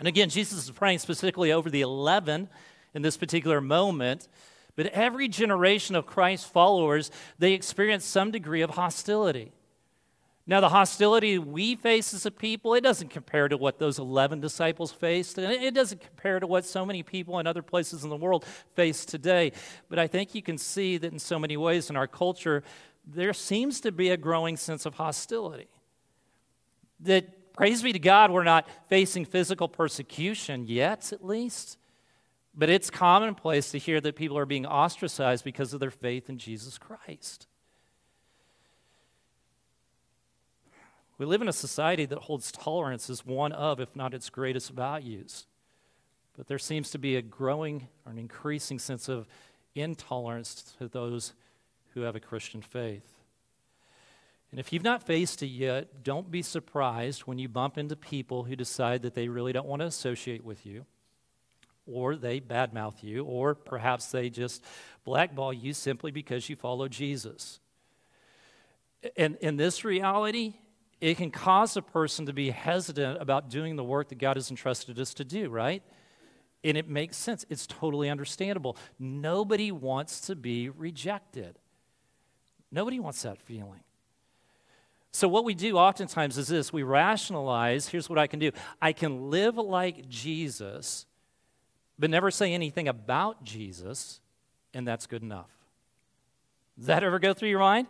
And 0.00 0.08
again, 0.08 0.28
Jesus 0.28 0.64
is 0.64 0.70
praying 0.72 0.98
specifically 0.98 1.52
over 1.52 1.70
the 1.70 1.80
11 1.80 2.48
in 2.92 3.02
this 3.02 3.16
particular 3.16 3.60
moment. 3.60 4.28
But 4.76 4.86
every 4.86 5.28
generation 5.28 5.94
of 5.94 6.06
Christ's 6.06 6.48
followers, 6.48 7.12
they 7.38 7.52
experience 7.52 8.04
some 8.04 8.32
degree 8.32 8.62
of 8.62 8.70
hostility. 8.70 9.52
Now, 10.46 10.60
the 10.60 10.68
hostility 10.68 11.38
we 11.38 11.74
face 11.74 12.12
as 12.12 12.26
a 12.26 12.30
people, 12.30 12.74
it 12.74 12.82
doesn't 12.82 13.08
compare 13.08 13.48
to 13.48 13.56
what 13.56 13.78
those 13.78 13.98
11 13.98 14.40
disciples 14.40 14.92
faced, 14.92 15.38
and 15.38 15.50
it 15.50 15.72
doesn't 15.72 16.02
compare 16.02 16.38
to 16.38 16.46
what 16.46 16.66
so 16.66 16.84
many 16.84 17.02
people 17.02 17.38
in 17.38 17.46
other 17.46 17.62
places 17.62 18.04
in 18.04 18.10
the 18.10 18.16
world 18.16 18.44
face 18.74 19.06
today. 19.06 19.52
But 19.88 19.98
I 19.98 20.06
think 20.06 20.34
you 20.34 20.42
can 20.42 20.58
see 20.58 20.98
that 20.98 21.12
in 21.12 21.18
so 21.18 21.38
many 21.38 21.56
ways 21.56 21.88
in 21.88 21.96
our 21.96 22.06
culture, 22.06 22.62
there 23.06 23.32
seems 23.32 23.80
to 23.82 23.92
be 23.92 24.10
a 24.10 24.18
growing 24.18 24.58
sense 24.58 24.84
of 24.84 24.94
hostility. 24.94 25.68
That, 27.00 27.54
praise 27.54 27.82
be 27.82 27.94
to 27.94 27.98
God, 27.98 28.30
we're 28.30 28.44
not 28.44 28.68
facing 28.88 29.24
physical 29.24 29.68
persecution 29.68 30.66
yet, 30.66 31.10
at 31.10 31.24
least. 31.24 31.78
But 32.54 32.68
it's 32.68 32.90
commonplace 32.90 33.70
to 33.70 33.78
hear 33.78 34.00
that 34.02 34.14
people 34.14 34.36
are 34.36 34.46
being 34.46 34.66
ostracized 34.66 35.42
because 35.42 35.72
of 35.72 35.80
their 35.80 35.90
faith 35.90 36.28
in 36.28 36.36
Jesus 36.36 36.76
Christ. 36.76 37.46
We 41.16 41.26
live 41.26 41.42
in 41.42 41.48
a 41.48 41.52
society 41.52 42.06
that 42.06 42.18
holds 42.18 42.50
tolerance 42.50 43.08
as 43.08 43.24
one 43.24 43.52
of, 43.52 43.78
if 43.78 43.94
not 43.94 44.14
its 44.14 44.30
greatest 44.30 44.70
values. 44.70 45.46
But 46.36 46.48
there 46.48 46.58
seems 46.58 46.90
to 46.90 46.98
be 46.98 47.16
a 47.16 47.22
growing 47.22 47.88
or 48.04 48.12
an 48.12 48.18
increasing 48.18 48.78
sense 48.78 49.08
of 49.08 49.28
intolerance 49.74 50.74
to 50.78 50.88
those 50.88 51.32
who 51.92 52.00
have 52.00 52.16
a 52.16 52.20
Christian 52.20 52.62
faith. 52.62 53.08
And 54.50 54.60
if 54.60 54.72
you've 54.72 54.84
not 54.84 55.04
faced 55.04 55.42
it 55.42 55.48
yet, 55.48 56.04
don't 56.04 56.30
be 56.30 56.42
surprised 56.42 57.22
when 57.22 57.38
you 57.38 57.48
bump 57.48 57.78
into 57.78 57.96
people 57.96 58.44
who 58.44 58.56
decide 58.56 59.02
that 59.02 59.14
they 59.14 59.28
really 59.28 59.52
don't 59.52 59.66
want 59.66 59.80
to 59.80 59.86
associate 59.86 60.44
with 60.44 60.64
you, 60.64 60.86
or 61.86 62.16
they 62.16 62.40
badmouth 62.40 63.02
you, 63.02 63.24
or 63.24 63.54
perhaps 63.54 64.06
they 64.06 64.30
just 64.30 64.62
blackball 65.04 65.52
you 65.52 65.72
simply 65.72 66.10
because 66.10 66.48
you 66.48 66.56
follow 66.56 66.88
Jesus. 66.88 67.58
And 69.16 69.36
in 69.40 69.56
this 69.56 69.84
reality, 69.84 70.54
it 71.04 71.18
can 71.18 71.30
cause 71.30 71.76
a 71.76 71.82
person 71.82 72.24
to 72.24 72.32
be 72.32 72.48
hesitant 72.48 73.20
about 73.20 73.50
doing 73.50 73.76
the 73.76 73.84
work 73.84 74.08
that 74.08 74.16
God 74.16 74.38
has 74.38 74.48
entrusted 74.50 74.98
us 74.98 75.12
to 75.14 75.24
do, 75.24 75.50
right? 75.50 75.82
And 76.64 76.78
it 76.78 76.88
makes 76.88 77.18
sense. 77.18 77.44
It's 77.50 77.66
totally 77.66 78.08
understandable. 78.08 78.78
Nobody 78.98 79.70
wants 79.70 80.20
to 80.22 80.34
be 80.34 80.70
rejected. 80.70 81.58
Nobody 82.72 83.00
wants 83.00 83.20
that 83.20 83.38
feeling. 83.38 83.80
So, 85.12 85.28
what 85.28 85.44
we 85.44 85.54
do 85.54 85.76
oftentimes 85.76 86.38
is 86.38 86.48
this 86.48 86.72
we 86.72 86.82
rationalize 86.82 87.88
here's 87.88 88.08
what 88.08 88.18
I 88.18 88.26
can 88.26 88.38
do 88.38 88.50
I 88.80 88.94
can 88.94 89.28
live 89.28 89.58
like 89.58 90.08
Jesus, 90.08 91.04
but 91.98 92.08
never 92.08 92.30
say 92.30 92.54
anything 92.54 92.88
about 92.88 93.44
Jesus, 93.44 94.20
and 94.72 94.88
that's 94.88 95.06
good 95.06 95.20
enough. 95.22 95.50
Does 96.78 96.86
that 96.86 97.04
ever 97.04 97.18
go 97.18 97.34
through 97.34 97.50
your 97.50 97.60
mind? 97.60 97.88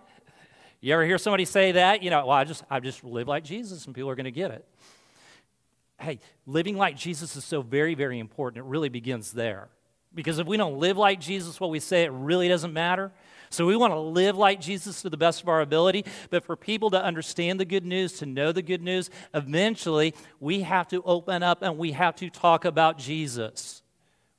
You 0.85 0.93
ever 0.93 1.07
hear 1.07 1.17
somebody 1.17 1.47
say 1.47 1.73
that? 1.73 2.03
You 2.03 2.11
know, 2.11 2.26
well, 2.26 2.37
I 2.37 2.45
just, 2.45 2.62
I 2.69 2.79
just 2.79 3.03
live 3.03 3.26
like 3.26 3.43
Jesus 3.43 3.87
and 3.87 3.95
people 3.95 4.11
are 4.11 4.14
going 4.14 4.25
to 4.25 4.31
get 4.31 4.50
it. 4.50 4.69
Hey, 5.99 6.19
living 6.45 6.76
like 6.76 6.95
Jesus 6.95 7.37
is 7.37 7.45
so 7.47 7.62
very, 7.62 7.95
very 7.95 8.19
important. 8.19 8.67
It 8.67 8.69
really 8.69 8.91
begins 8.91 9.33
there. 9.33 9.69
Because 10.14 10.38
if 10.38 10.47
we 10.47 10.59
don't 10.59 10.79
live 10.79 10.99
like 10.99 11.21
Jesus, 11.21 11.59
what 11.59 11.71
we 11.71 11.81
say, 11.81 12.03
it 12.03 12.12
really 12.12 12.49
doesn't 12.49 12.75
matter. 12.75 13.12
So 13.49 13.64
we 13.64 13.76
want 13.76 13.95
to 13.95 13.99
live 13.99 14.37
like 14.37 14.61
Jesus 14.61 15.00
to 15.00 15.09
the 15.09 15.17
best 15.17 15.41
of 15.41 15.49
our 15.49 15.62
ability. 15.62 16.05
But 16.29 16.45
for 16.45 16.55
people 16.55 16.91
to 16.91 17.03
understand 17.03 17.59
the 17.59 17.64
good 17.64 17.87
news, 17.87 18.19
to 18.19 18.26
know 18.26 18.53
the 18.53 18.61
good 18.61 18.83
news, 18.83 19.09
eventually 19.33 20.14
we 20.38 20.61
have 20.61 20.87
to 20.88 21.03
open 21.05 21.43
up 21.43 21.62
and 21.62 21.79
we 21.79 21.93
have 21.93 22.14
to 22.17 22.29
talk 22.29 22.67
about 22.67 22.99
Jesus. 22.99 23.83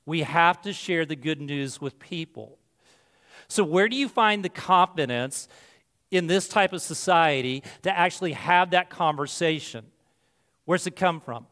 We 0.04 0.22
have 0.22 0.62
to 0.62 0.72
share 0.72 1.04
the 1.06 1.16
good 1.16 1.40
news 1.40 1.80
with 1.80 1.98
people. 1.98 2.56
So, 3.48 3.64
where 3.64 3.88
do 3.88 3.96
you 3.96 4.08
find 4.08 4.44
the 4.44 4.48
confidence 4.48 5.48
in 6.10 6.26
this 6.26 6.48
type 6.48 6.72
of 6.72 6.82
society 6.82 7.62
to 7.82 7.96
actually 7.96 8.32
have 8.32 8.70
that 8.70 8.90
conversation? 8.90 9.84
Where's 10.64 10.86
it 10.86 10.96
come 10.96 11.20
from? 11.20 11.46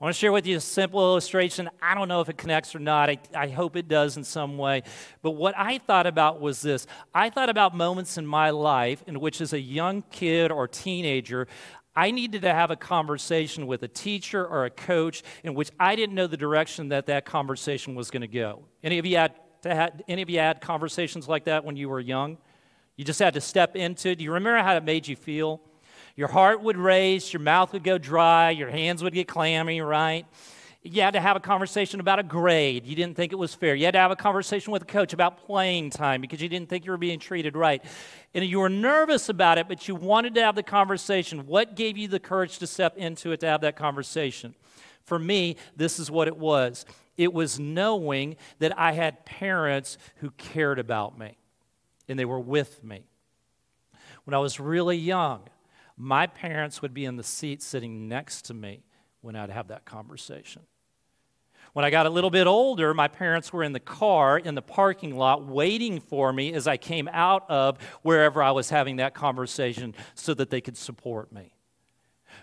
I 0.00 0.04
want 0.04 0.14
to 0.14 0.18
share 0.18 0.32
with 0.32 0.46
you 0.46 0.56
a 0.56 0.60
simple 0.60 1.00
illustration. 1.00 1.68
I 1.82 1.94
don't 1.94 2.08
know 2.08 2.22
if 2.22 2.30
it 2.30 2.38
connects 2.38 2.74
or 2.74 2.78
not. 2.78 3.10
I, 3.10 3.18
I, 3.34 3.48
hope 3.48 3.76
it 3.76 3.86
does 3.86 4.16
in 4.16 4.24
some 4.24 4.56
way. 4.56 4.82
But 5.20 5.32
what 5.32 5.54
I 5.58 5.76
thought 5.76 6.06
about 6.06 6.40
was 6.40 6.62
this 6.62 6.86
I 7.14 7.28
thought 7.28 7.50
about 7.50 7.76
moments 7.76 8.16
in 8.16 8.26
my 8.26 8.48
life 8.48 9.04
in 9.06 9.20
which, 9.20 9.42
as 9.42 9.52
a 9.52 9.60
young 9.60 10.02
kid 10.10 10.50
or 10.50 10.66
teenager, 10.66 11.48
I 11.94 12.12
needed 12.12 12.40
to 12.42 12.54
have 12.54 12.70
a 12.70 12.76
conversation 12.76 13.66
with 13.66 13.82
a 13.82 13.88
teacher 13.88 14.46
or 14.46 14.64
a 14.64 14.70
coach 14.70 15.22
in 15.44 15.52
which 15.52 15.70
I 15.78 15.96
didn't 15.96 16.14
know 16.14 16.26
the 16.26 16.36
direction 16.38 16.88
that 16.88 17.04
that 17.06 17.26
conversation 17.26 17.94
was 17.94 18.10
going 18.10 18.22
to 18.22 18.26
go. 18.26 18.62
Any 18.82 18.98
of 18.98 19.04
you 19.04 19.18
had, 19.18 19.34
had 19.64 20.02
any 20.08 20.22
of 20.22 20.30
you 20.30 20.38
had 20.38 20.62
conversations 20.62 21.28
like 21.28 21.44
that 21.44 21.62
when 21.62 21.76
you 21.76 21.90
were 21.90 22.00
young? 22.00 22.38
You 23.00 23.04
just 23.06 23.18
had 23.18 23.32
to 23.32 23.40
step 23.40 23.76
into 23.76 24.10
it. 24.10 24.16
Do 24.16 24.24
you 24.24 24.30
remember 24.30 24.58
how 24.58 24.76
it 24.76 24.84
made 24.84 25.08
you 25.08 25.16
feel? 25.16 25.62
Your 26.16 26.28
heart 26.28 26.60
would 26.60 26.76
race, 26.76 27.32
your 27.32 27.40
mouth 27.40 27.72
would 27.72 27.82
go 27.82 27.96
dry, 27.96 28.50
your 28.50 28.68
hands 28.68 29.02
would 29.02 29.14
get 29.14 29.26
clammy, 29.26 29.80
right? 29.80 30.26
You 30.82 31.00
had 31.00 31.14
to 31.14 31.20
have 31.20 31.34
a 31.34 31.40
conversation 31.40 32.00
about 32.00 32.18
a 32.18 32.22
grade. 32.22 32.84
You 32.84 32.94
didn't 32.94 33.16
think 33.16 33.32
it 33.32 33.36
was 33.36 33.54
fair. 33.54 33.74
You 33.74 33.86
had 33.86 33.92
to 33.92 34.00
have 34.00 34.10
a 34.10 34.16
conversation 34.16 34.70
with 34.70 34.82
a 34.82 34.84
coach 34.84 35.14
about 35.14 35.38
playing 35.46 35.88
time 35.88 36.20
because 36.20 36.42
you 36.42 36.50
didn't 36.50 36.68
think 36.68 36.84
you 36.84 36.90
were 36.90 36.98
being 36.98 37.18
treated 37.18 37.56
right. 37.56 37.82
And 38.34 38.44
you 38.44 38.58
were 38.58 38.68
nervous 38.68 39.30
about 39.30 39.56
it, 39.56 39.66
but 39.66 39.88
you 39.88 39.94
wanted 39.94 40.34
to 40.34 40.42
have 40.42 40.54
the 40.54 40.62
conversation. 40.62 41.46
What 41.46 41.76
gave 41.76 41.96
you 41.96 42.06
the 42.06 42.20
courage 42.20 42.58
to 42.58 42.66
step 42.66 42.98
into 42.98 43.32
it 43.32 43.40
to 43.40 43.46
have 43.46 43.62
that 43.62 43.76
conversation? 43.76 44.54
For 45.04 45.18
me, 45.18 45.56
this 45.74 45.98
is 45.98 46.10
what 46.10 46.28
it 46.28 46.36
was 46.36 46.84
it 47.16 47.32
was 47.32 47.58
knowing 47.58 48.36
that 48.58 48.78
I 48.78 48.92
had 48.92 49.24
parents 49.24 49.96
who 50.16 50.32
cared 50.32 50.78
about 50.78 51.18
me 51.18 51.38
and 52.10 52.18
they 52.18 52.24
were 52.24 52.40
with 52.40 52.82
me. 52.82 53.04
When 54.24 54.34
I 54.34 54.38
was 54.38 54.60
really 54.60 54.96
young, 54.96 55.48
my 55.96 56.26
parents 56.26 56.82
would 56.82 56.92
be 56.92 57.04
in 57.04 57.16
the 57.16 57.22
seat 57.22 57.62
sitting 57.62 58.08
next 58.08 58.46
to 58.46 58.54
me 58.54 58.82
when 59.20 59.36
I'd 59.36 59.50
have 59.50 59.68
that 59.68 59.84
conversation. 59.84 60.62
When 61.72 61.84
I 61.84 61.90
got 61.90 62.06
a 62.06 62.10
little 62.10 62.30
bit 62.30 62.48
older, 62.48 62.92
my 62.94 63.06
parents 63.06 63.52
were 63.52 63.62
in 63.62 63.72
the 63.72 63.80
car 63.80 64.38
in 64.38 64.56
the 64.56 64.62
parking 64.62 65.16
lot 65.16 65.46
waiting 65.46 66.00
for 66.00 66.32
me 66.32 66.52
as 66.52 66.66
I 66.66 66.76
came 66.76 67.08
out 67.12 67.48
of 67.48 67.78
wherever 68.02 68.42
I 68.42 68.50
was 68.50 68.70
having 68.70 68.96
that 68.96 69.14
conversation 69.14 69.94
so 70.14 70.34
that 70.34 70.50
they 70.50 70.60
could 70.60 70.76
support 70.76 71.32
me. 71.32 71.52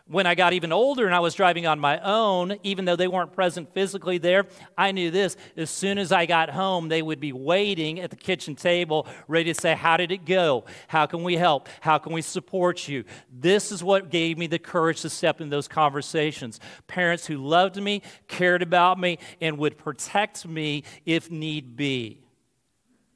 When 0.06 0.26
I 0.26 0.36
got 0.36 0.54
even 0.54 0.72
older 0.72 1.06
and 1.06 1.16
I 1.16 1.20
was 1.20 1.34
driving 1.34 1.68
on 1.68 1.80
my 1.80 2.00
own, 2.00 2.58
even 2.64 2.86
though 2.86 2.96
they 2.96 3.08
weren't 3.08 3.34
present 3.34 3.74
physically 3.74 4.18
there, 4.18 4.46
I 4.78 4.92
knew 4.92 5.12
this. 5.12 5.36
As 5.56 5.70
soon 5.70 5.98
as 5.98 6.12
I 6.12 6.26
got 6.26 6.50
home, 6.50 6.88
they 6.88 7.02
would 7.02 7.20
be 7.20 7.34
waiting 7.34 8.00
at 8.00 8.10
the 8.10 8.16
kitchen 8.16 8.56
table, 8.56 9.08
ready 9.28 9.54
to 9.54 9.60
say, 9.60 9.76
How 9.76 9.98
did 9.98 10.12
it 10.12 10.26
go? 10.26 10.66
How 10.88 11.06
can 11.06 11.24
we 11.24 11.36
help? 11.36 11.68
How 11.82 11.98
can 11.98 12.14
we 12.14 12.22
support 12.22 12.88
you? 12.88 13.04
This 13.32 13.72
is 13.72 13.84
what 13.84 14.10
gave 14.10 14.38
me 14.38 14.48
the 14.48 14.60
courage 14.60 15.02
to 15.02 15.10
step 15.10 15.42
in 15.42 15.50
those 15.50 15.68
conversations. 15.68 16.60
Parents 16.88 17.26
who 17.26 17.38
loved 17.38 17.82
me, 17.82 18.02
cared 18.28 18.62
about 18.62 19.00
me, 19.00 19.20
and 19.42 19.58
would 19.58 19.78
protect 19.78 20.48
me 20.48 20.84
if 21.06 21.30
need 21.32 21.76
be. 21.76 22.22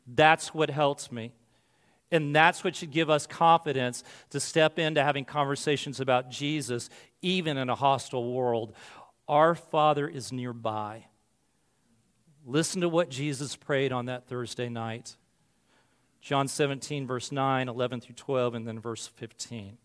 That's 0.08 0.54
what 0.54 0.70
helps 0.70 1.12
me. 1.12 1.32
And 2.12 2.36
that's 2.36 2.64
what 2.64 2.76
should 2.76 2.92
give 2.92 3.10
us 3.10 3.26
confidence 3.26 4.04
to 4.32 4.40
step 4.40 4.78
into 4.78 5.02
having 5.02 5.24
conversations 5.24 6.00
about 6.00 6.30
Jesus, 6.30 6.90
even 7.22 7.58
in 7.58 7.70
a 7.70 7.76
hostile 7.76 8.34
world. 8.34 8.74
Our 9.28 9.56
Father 9.56 10.08
is 10.08 10.32
nearby. 10.32 11.06
Listen 12.46 12.82
to 12.82 12.90
what 12.90 13.10
Jesus 13.10 13.56
prayed 13.56 13.92
on 13.94 14.08
that 14.08 14.28
Thursday 14.28 14.68
night. 14.68 15.16
John 16.22 16.48
17, 16.48 17.08
verse 17.08 17.32
9, 17.32 17.70
11 17.70 18.02
through 18.02 18.16
12, 18.16 18.56
and 18.56 18.68
then 18.68 18.80
verse 18.80 19.08
15. 19.08 19.78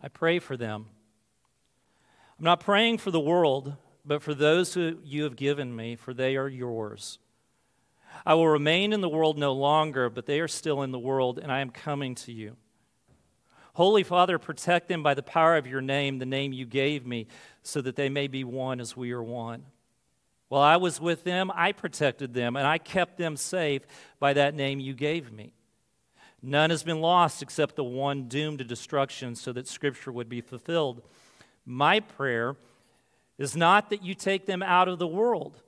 I 0.00 0.08
pray 0.08 0.38
for 0.40 0.56
them. 0.56 0.86
I'm 2.38 2.44
not 2.44 2.60
praying 2.60 2.98
for 2.98 3.10
the 3.10 3.20
world, 3.20 3.76
but 4.04 4.22
for 4.22 4.34
those 4.34 4.74
who 4.74 4.98
you 5.04 5.22
have 5.22 5.36
given 5.36 5.74
me, 5.74 5.94
for 5.94 6.12
they 6.12 6.36
are 6.36 6.48
yours. 6.48 7.18
I 8.24 8.34
will 8.34 8.48
remain 8.48 8.92
in 8.92 9.00
the 9.00 9.08
world 9.08 9.38
no 9.38 9.52
longer, 9.52 10.08
but 10.08 10.26
they 10.26 10.40
are 10.40 10.48
still 10.48 10.82
in 10.82 10.92
the 10.92 10.98
world, 10.98 11.38
and 11.38 11.50
I 11.50 11.60
am 11.60 11.70
coming 11.70 12.14
to 12.16 12.32
you. 12.32 12.56
Holy 13.74 14.02
Father, 14.02 14.38
protect 14.38 14.88
them 14.88 15.02
by 15.02 15.14
the 15.14 15.22
power 15.22 15.56
of 15.56 15.66
your 15.66 15.80
name, 15.80 16.18
the 16.18 16.26
name 16.26 16.52
you 16.52 16.66
gave 16.66 17.06
me, 17.06 17.26
so 17.62 17.80
that 17.80 17.96
they 17.96 18.08
may 18.08 18.26
be 18.26 18.44
one 18.44 18.80
as 18.80 18.96
we 18.96 19.12
are 19.12 19.22
one. 19.22 19.64
While 20.48 20.62
I 20.62 20.76
was 20.76 21.00
with 21.00 21.24
them, 21.24 21.50
I 21.54 21.72
protected 21.72 22.34
them, 22.34 22.56
and 22.56 22.66
I 22.66 22.76
kept 22.76 23.16
them 23.16 23.36
safe 23.36 23.82
by 24.20 24.34
that 24.34 24.54
name 24.54 24.78
you 24.80 24.92
gave 24.92 25.32
me. 25.32 25.54
None 26.42 26.70
has 26.70 26.82
been 26.82 27.00
lost 27.00 27.40
except 27.40 27.76
the 27.76 27.84
one 27.84 28.28
doomed 28.28 28.58
to 28.58 28.64
destruction, 28.64 29.34
so 29.34 29.52
that 29.52 29.66
Scripture 29.66 30.12
would 30.12 30.28
be 30.28 30.42
fulfilled. 30.42 31.02
My 31.64 32.00
prayer 32.00 32.56
is 33.38 33.56
not 33.56 33.88
that 33.88 34.02
you 34.02 34.14
take 34.14 34.44
them 34.44 34.62
out 34.62 34.88
of 34.88 34.98
the 34.98 35.06
world 35.06 35.62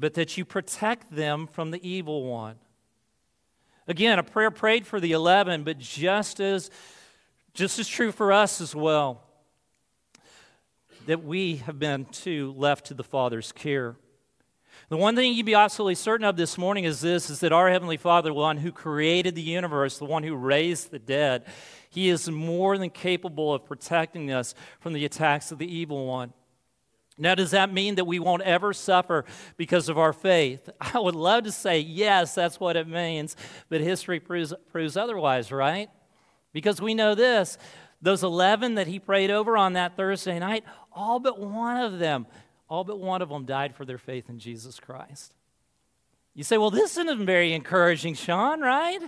but 0.00 0.14
that 0.14 0.38
you 0.38 0.44
protect 0.46 1.14
them 1.14 1.46
from 1.46 1.70
the 1.70 1.88
evil 1.88 2.24
one. 2.24 2.56
Again, 3.86 4.18
a 4.18 4.22
prayer 4.22 4.50
prayed 4.50 4.86
for 4.86 4.98
the 4.98 5.12
11, 5.12 5.62
but 5.62 5.78
just 5.78 6.40
as, 6.40 6.70
just 7.52 7.78
as 7.78 7.86
true 7.86 8.10
for 8.10 8.32
us 8.32 8.62
as 8.62 8.74
well, 8.74 9.22
that 11.06 11.22
we 11.22 11.56
have 11.56 11.78
been 11.78 12.06
too 12.06 12.54
left 12.56 12.86
to 12.86 12.94
the 12.94 13.04
Father's 13.04 13.52
care. 13.52 13.96
The 14.88 14.96
one 14.96 15.16
thing 15.16 15.34
you 15.34 15.44
be 15.44 15.54
absolutely 15.54 15.96
certain 15.96 16.26
of 16.26 16.36
this 16.36 16.56
morning 16.56 16.84
is 16.84 17.00
this 17.00 17.28
is 17.28 17.40
that 17.40 17.52
our 17.52 17.70
Heavenly 17.70 17.96
Father, 17.96 18.30
the 18.30 18.34
one 18.34 18.56
who 18.56 18.72
created 18.72 19.34
the 19.34 19.42
universe, 19.42 19.98
the 19.98 20.04
one 20.04 20.22
who 20.22 20.34
raised 20.34 20.90
the 20.90 20.98
dead, 20.98 21.44
He 21.90 22.08
is 22.08 22.28
more 22.30 22.78
than 22.78 22.90
capable 22.90 23.52
of 23.52 23.66
protecting 23.66 24.32
us 24.32 24.54
from 24.80 24.94
the 24.94 25.04
attacks 25.04 25.52
of 25.52 25.58
the 25.58 25.72
evil 25.72 26.06
one. 26.06 26.32
Now, 27.20 27.34
does 27.34 27.50
that 27.50 27.72
mean 27.72 27.96
that 27.96 28.06
we 28.06 28.18
won't 28.18 28.42
ever 28.42 28.72
suffer 28.72 29.26
because 29.58 29.90
of 29.90 29.98
our 29.98 30.14
faith? 30.14 30.70
I 30.80 30.98
would 30.98 31.14
love 31.14 31.44
to 31.44 31.52
say 31.52 31.78
yes, 31.78 32.34
that's 32.34 32.58
what 32.58 32.76
it 32.76 32.88
means, 32.88 33.36
but 33.68 33.80
history 33.80 34.18
proves, 34.18 34.54
proves 34.72 34.96
otherwise, 34.96 35.52
right? 35.52 35.90
Because 36.52 36.80
we 36.80 36.94
know 36.94 37.14
this 37.14 37.58
those 38.02 38.24
11 38.24 38.76
that 38.76 38.86
he 38.86 38.98
prayed 38.98 39.30
over 39.30 39.58
on 39.58 39.74
that 39.74 39.94
Thursday 39.94 40.38
night, 40.38 40.64
all 40.90 41.20
but 41.20 41.38
one 41.38 41.76
of 41.76 41.98
them, 41.98 42.26
all 42.66 42.82
but 42.82 42.98
one 42.98 43.20
of 43.20 43.28
them 43.28 43.44
died 43.44 43.74
for 43.74 43.84
their 43.84 43.98
faith 43.98 44.30
in 44.30 44.38
Jesus 44.38 44.80
Christ. 44.80 45.34
You 46.34 46.42
say, 46.42 46.56
well, 46.56 46.70
this 46.70 46.96
isn't 46.96 47.26
very 47.26 47.52
encouraging, 47.52 48.14
Sean, 48.14 48.62
right? 48.62 49.00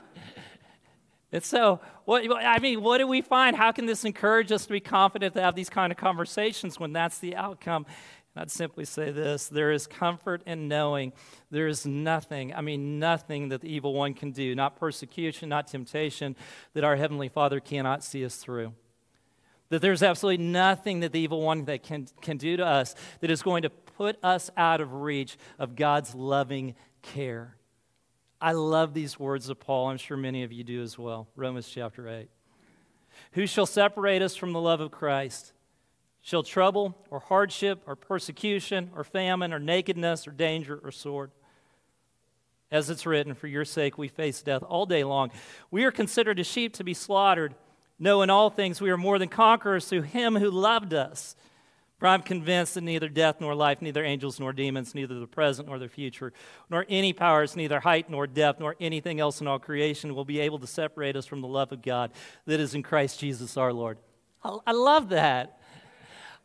And 1.33 1.43
so, 1.43 1.81
what, 2.05 2.25
I 2.31 2.59
mean, 2.59 2.83
what 2.83 2.99
do 2.99 3.07
we 3.07 3.23
find? 3.23 3.57
How 3.57 3.73
can 3.73 3.87
this 3.87 4.05
encourage 4.05 4.53
us 4.53 4.67
to 4.67 4.73
be 4.73 4.81
confident 4.81 5.35
to 5.35 5.41
have 5.41 5.55
these 5.55 5.71
kind 5.71 5.91
of 5.91 5.97
conversations 5.97 6.79
when 6.79 6.93
that's 6.93 7.19
the 7.19 7.35
outcome? 7.37 7.87
And 8.35 8.43
I'd 8.43 8.51
simply 8.51 8.85
say 8.85 9.11
this 9.11 9.49
there 9.49 9.73
is 9.73 9.87
comfort 9.87 10.43
in 10.47 10.69
knowing 10.69 11.13
there 11.51 11.69
is 11.69 11.87
nothing, 11.87 12.55
I 12.55 12.61
mean, 12.61 12.99
nothing 12.99 13.49
that 13.49 13.63
the 13.63 13.69
evil 13.69 13.95
one 13.95 14.13
can 14.13 14.31
do, 14.31 14.55
not 14.55 14.77
persecution, 14.79 15.49
not 15.49 15.67
temptation, 15.67 16.37
that 16.75 16.85
our 16.85 16.97
Heavenly 16.97 17.31
Father 17.31 17.61
cannot 17.61 18.05
see 18.05 18.25
us 18.25 18.37
through. 18.37 18.75
That 19.71 19.81
there's 19.81 20.03
absolutely 20.03 20.45
nothing 20.45 21.01
that 21.01 21.13
the 21.13 21.21
evil 21.21 21.41
one 21.41 21.65
that 21.65 21.83
can, 21.83 22.07
can 22.21 22.37
do 22.37 22.59
to 22.59 22.67
us 22.67 22.95
that 23.21 23.31
is 23.31 23.43
going 23.43 23.63
to 23.63 23.71
put 23.71 24.23
us 24.23 24.51
out 24.55 24.83
of 24.83 24.93
reach 24.93 25.39
of 25.59 25.77
God's 25.77 26.15
loving 26.15 26.75
care. 27.01 27.57
I 28.43 28.53
love 28.53 28.93
these 28.93 29.21
words 29.21 29.49
of 29.49 29.61
Paul. 29.61 29.91
I'm 29.91 29.99
sure 29.99 30.17
many 30.17 30.43
of 30.43 30.51
you 30.51 30.65
do 30.65 30.83
as 30.83 30.99
well. 30.99 31.29
Romans 31.37 31.69
chapter 31.69 32.09
8. 32.09 32.29
Who 33.33 33.47
shall 33.47 33.67
separate 33.67 34.21
us 34.21 34.35
from 34.35 34.53
the 34.53 34.61
love 34.61 34.81
of 34.81 34.91
Christ? 34.91 35.53
Shall 36.23 36.43
trouble 36.43 36.99
or 37.09 37.21
hardship 37.21 37.83
or 37.87 37.95
persecution 37.95 38.91
or 38.97 39.05
famine 39.05 39.53
or 39.53 39.61
nakedness 39.61 40.27
or 40.27 40.33
danger 40.33 40.81
or 40.83 40.91
sword? 40.91 41.31
As 42.73 42.91
it's 42.91 43.07
written, 43.07 43.35
for 43.35 43.47
your 43.47 43.65
sake 43.65 43.97
we 43.97 44.09
face 44.09 44.43
death 44.43 44.65
all 44.65 44.87
day 44.87 45.05
long. 45.05 45.31
We 45.71 45.85
are 45.85 45.93
considered 45.93 46.41
as 46.41 46.47
sheep 46.49 46.75
to 46.75 46.85
be 46.85 46.95
slaughtered. 46.95 47.55
No, 47.97 48.23
in 48.23 48.31
all 48.31 48.51
things 48.51 48.81
we 48.81 48.91
are 48.91 48.97
more 48.97 49.21
than 49.21 49.29
conquerors 49.29 49.87
through 49.87 50.03
him 50.03 50.35
who 50.35 50.51
loved 50.51 50.93
us. 50.93 51.37
For 52.03 52.09
I'm 52.09 52.23
convinced 52.23 52.75
that 52.75 52.81
neither 52.81 53.09
death 53.09 53.41
nor 53.41 53.55
life, 53.55 53.81
neither 53.81 54.03
angels 54.03 54.41
nor 54.41 54.53
demons, 54.53 54.93
neither 54.93 55.21
the 55.21 55.27
present 55.29 55.69
nor 55.69 55.79
the 55.79 55.89
future, 55.89 56.33
nor 56.69 56.85
any 56.89 57.13
powers, 57.13 57.55
neither 57.55 57.79
height 57.79 58.11
nor 58.11 58.27
depth, 58.27 58.59
nor 58.59 58.75
anything 58.81 59.21
else 59.21 59.41
in 59.41 59.47
all 59.47 59.61
creation 59.61 60.13
will 60.13 60.25
be 60.25 60.41
able 60.41 60.59
to 60.59 60.67
separate 60.67 61.15
us 61.15 61.27
from 61.27 61.43
the 61.43 61.47
love 61.47 61.71
of 61.71 61.81
God 61.81 62.11
that 62.47 62.59
is 62.59 62.75
in 62.75 62.83
Christ 62.83 63.21
Jesus 63.21 63.57
our 63.57 63.73
Lord. 63.73 63.99
I 64.43 64.73
love 64.73 65.11
that. 65.11 65.61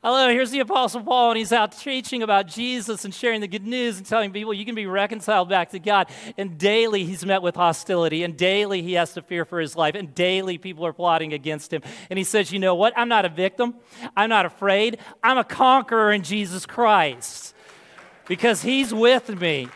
Hello, 0.10 0.30
here's 0.30 0.52
the 0.52 0.62
Apostle 0.62 1.04
Paul, 1.04 1.32
and 1.32 1.38
he's 1.38 1.52
out 1.52 1.74
teaching 1.78 2.24
about 2.24 2.48
Jesus 2.48 3.04
and 3.04 3.14
sharing 3.14 3.42
the 3.42 3.48
good 3.50 3.68
news 3.68 3.98
and 3.98 4.06
telling 4.06 4.32
people 4.32 4.54
you 4.54 4.64
can 4.64 4.74
be 4.74 4.86
reconciled 4.86 5.50
back 5.50 5.72
to 5.72 5.80
God. 5.80 6.10
And 6.38 6.58
daily 6.58 7.04
he's 7.04 7.26
met 7.26 7.42
with 7.42 7.58
hostility, 7.58 8.24
and 8.24 8.38
daily 8.38 8.82
he 8.82 8.94
has 8.94 9.12
to 9.16 9.22
fear 9.22 9.44
for 9.44 9.60
his 9.60 9.76
life, 9.76 9.96
and 9.96 10.16
daily 10.16 10.58
people 10.58 10.86
are 10.86 10.94
plotting 10.94 11.34
against 11.34 11.74
him. 11.74 11.82
And 12.10 12.18
he 12.18 12.24
says, 12.24 12.54
You 12.54 12.60
know 12.60 12.74
what? 12.74 12.94
I'm 12.96 13.10
not 13.10 13.26
a 13.26 13.30
victim. 13.30 13.76
I'm 14.16 14.30
not 14.30 14.46
afraid. 14.46 14.98
I'm 15.22 15.38
a 15.38 15.44
conqueror 15.44 16.14
in 16.14 16.24
Jesus 16.24 16.66
Christ 16.66 17.54
because 18.30 18.62
he's 18.62 18.94
with 18.94 19.28
me. 19.42 19.68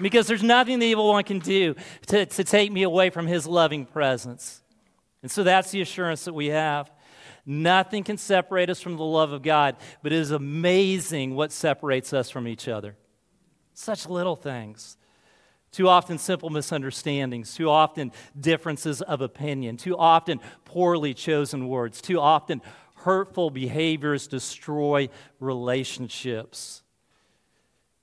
Because 0.00 0.26
there's 0.26 0.42
nothing 0.42 0.78
the 0.78 0.86
evil 0.86 1.08
one 1.08 1.24
can 1.24 1.40
do 1.40 1.74
to, 2.06 2.24
to 2.24 2.42
take 2.42 2.72
me 2.72 2.84
away 2.84 3.10
from 3.10 3.26
his 3.26 3.46
loving 3.46 3.84
presence. 3.84 4.62
And 5.22 5.30
so 5.30 5.44
that's 5.44 5.72
the 5.72 5.82
assurance 5.82 6.24
that 6.24 6.32
we 6.32 6.46
have. 6.46 6.90
Nothing 7.46 8.04
can 8.04 8.16
separate 8.16 8.70
us 8.70 8.80
from 8.80 8.96
the 8.96 9.04
love 9.04 9.32
of 9.32 9.42
God, 9.42 9.76
but 10.02 10.12
it 10.12 10.18
is 10.18 10.30
amazing 10.30 11.34
what 11.34 11.52
separates 11.52 12.12
us 12.12 12.30
from 12.30 12.48
each 12.48 12.68
other. 12.68 12.96
Such 13.74 14.08
little 14.08 14.36
things. 14.36 14.96
Too 15.70 15.88
often, 15.88 16.18
simple 16.18 16.50
misunderstandings. 16.50 17.54
Too 17.54 17.68
often, 17.68 18.12
differences 18.38 19.02
of 19.02 19.20
opinion. 19.20 19.76
Too 19.76 19.98
often, 19.98 20.40
poorly 20.64 21.12
chosen 21.12 21.68
words. 21.68 22.00
Too 22.00 22.20
often, 22.20 22.62
hurtful 22.94 23.50
behaviors 23.50 24.28
destroy 24.28 25.08
relationships. 25.40 26.82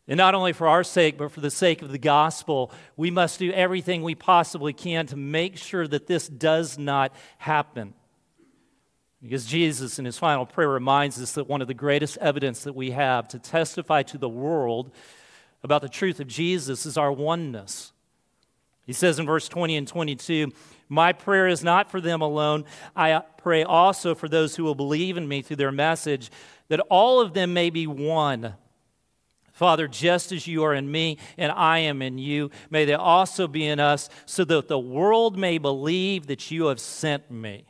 And 0.07 0.17
not 0.17 0.35
only 0.35 0.51
for 0.51 0.67
our 0.67 0.83
sake, 0.83 1.17
but 1.17 1.31
for 1.31 1.39
the 1.39 1.49
sake 1.49 1.81
of 1.81 1.91
the 1.91 1.97
gospel, 1.97 2.71
we 2.97 3.09
must 3.09 3.39
do 3.39 3.51
everything 3.53 4.03
we 4.03 4.15
possibly 4.15 4.73
can 4.73 5.07
to 5.07 5.15
make 5.15 5.57
sure 5.57 5.87
that 5.87 6.07
this 6.07 6.27
does 6.27 6.77
not 6.77 7.15
happen. 7.37 7.93
Because 9.21 9.45
Jesus, 9.45 9.99
in 9.99 10.05
his 10.05 10.17
final 10.17 10.45
prayer, 10.45 10.69
reminds 10.69 11.21
us 11.21 11.33
that 11.33 11.47
one 11.47 11.61
of 11.61 11.67
the 11.67 11.73
greatest 11.73 12.17
evidence 12.17 12.63
that 12.63 12.75
we 12.75 12.91
have 12.91 13.27
to 13.29 13.39
testify 13.39 14.03
to 14.03 14.17
the 14.17 14.29
world 14.29 14.91
about 15.63 15.83
the 15.83 15.89
truth 15.89 16.19
of 16.19 16.27
Jesus 16.27 16.85
is 16.85 16.97
our 16.97 17.11
oneness. 17.11 17.91
He 18.85 18.93
says 18.93 19.19
in 19.19 19.27
verse 19.27 19.47
20 19.47 19.77
and 19.77 19.87
22, 19.87 20.51
My 20.89 21.13
prayer 21.13 21.47
is 21.47 21.63
not 21.63 21.91
for 21.91 22.01
them 22.01 22.21
alone. 22.21 22.65
I 22.95 23.21
pray 23.37 23.63
also 23.63 24.15
for 24.15 24.27
those 24.27 24.55
who 24.55 24.63
will 24.63 24.75
believe 24.75 25.17
in 25.17 25.27
me 25.27 25.43
through 25.43 25.57
their 25.57 25.71
message, 25.71 26.31
that 26.69 26.79
all 26.89 27.21
of 27.21 27.33
them 27.33 27.53
may 27.53 27.69
be 27.69 27.85
one. 27.85 28.55
Father, 29.53 29.87
just 29.87 30.31
as 30.31 30.47
you 30.47 30.63
are 30.63 30.73
in 30.73 30.91
me 30.91 31.19
and 31.37 31.51
I 31.51 31.79
am 31.79 32.01
in 32.01 32.17
you, 32.17 32.49
may 32.71 32.85
they 32.85 32.95
also 32.95 33.47
be 33.47 33.67
in 33.67 33.79
us, 33.79 34.09
so 34.25 34.43
that 34.45 34.67
the 34.67 34.79
world 34.79 35.37
may 35.37 35.59
believe 35.59 36.25
that 36.25 36.49
you 36.49 36.65
have 36.65 36.79
sent 36.79 37.29
me. 37.29 37.65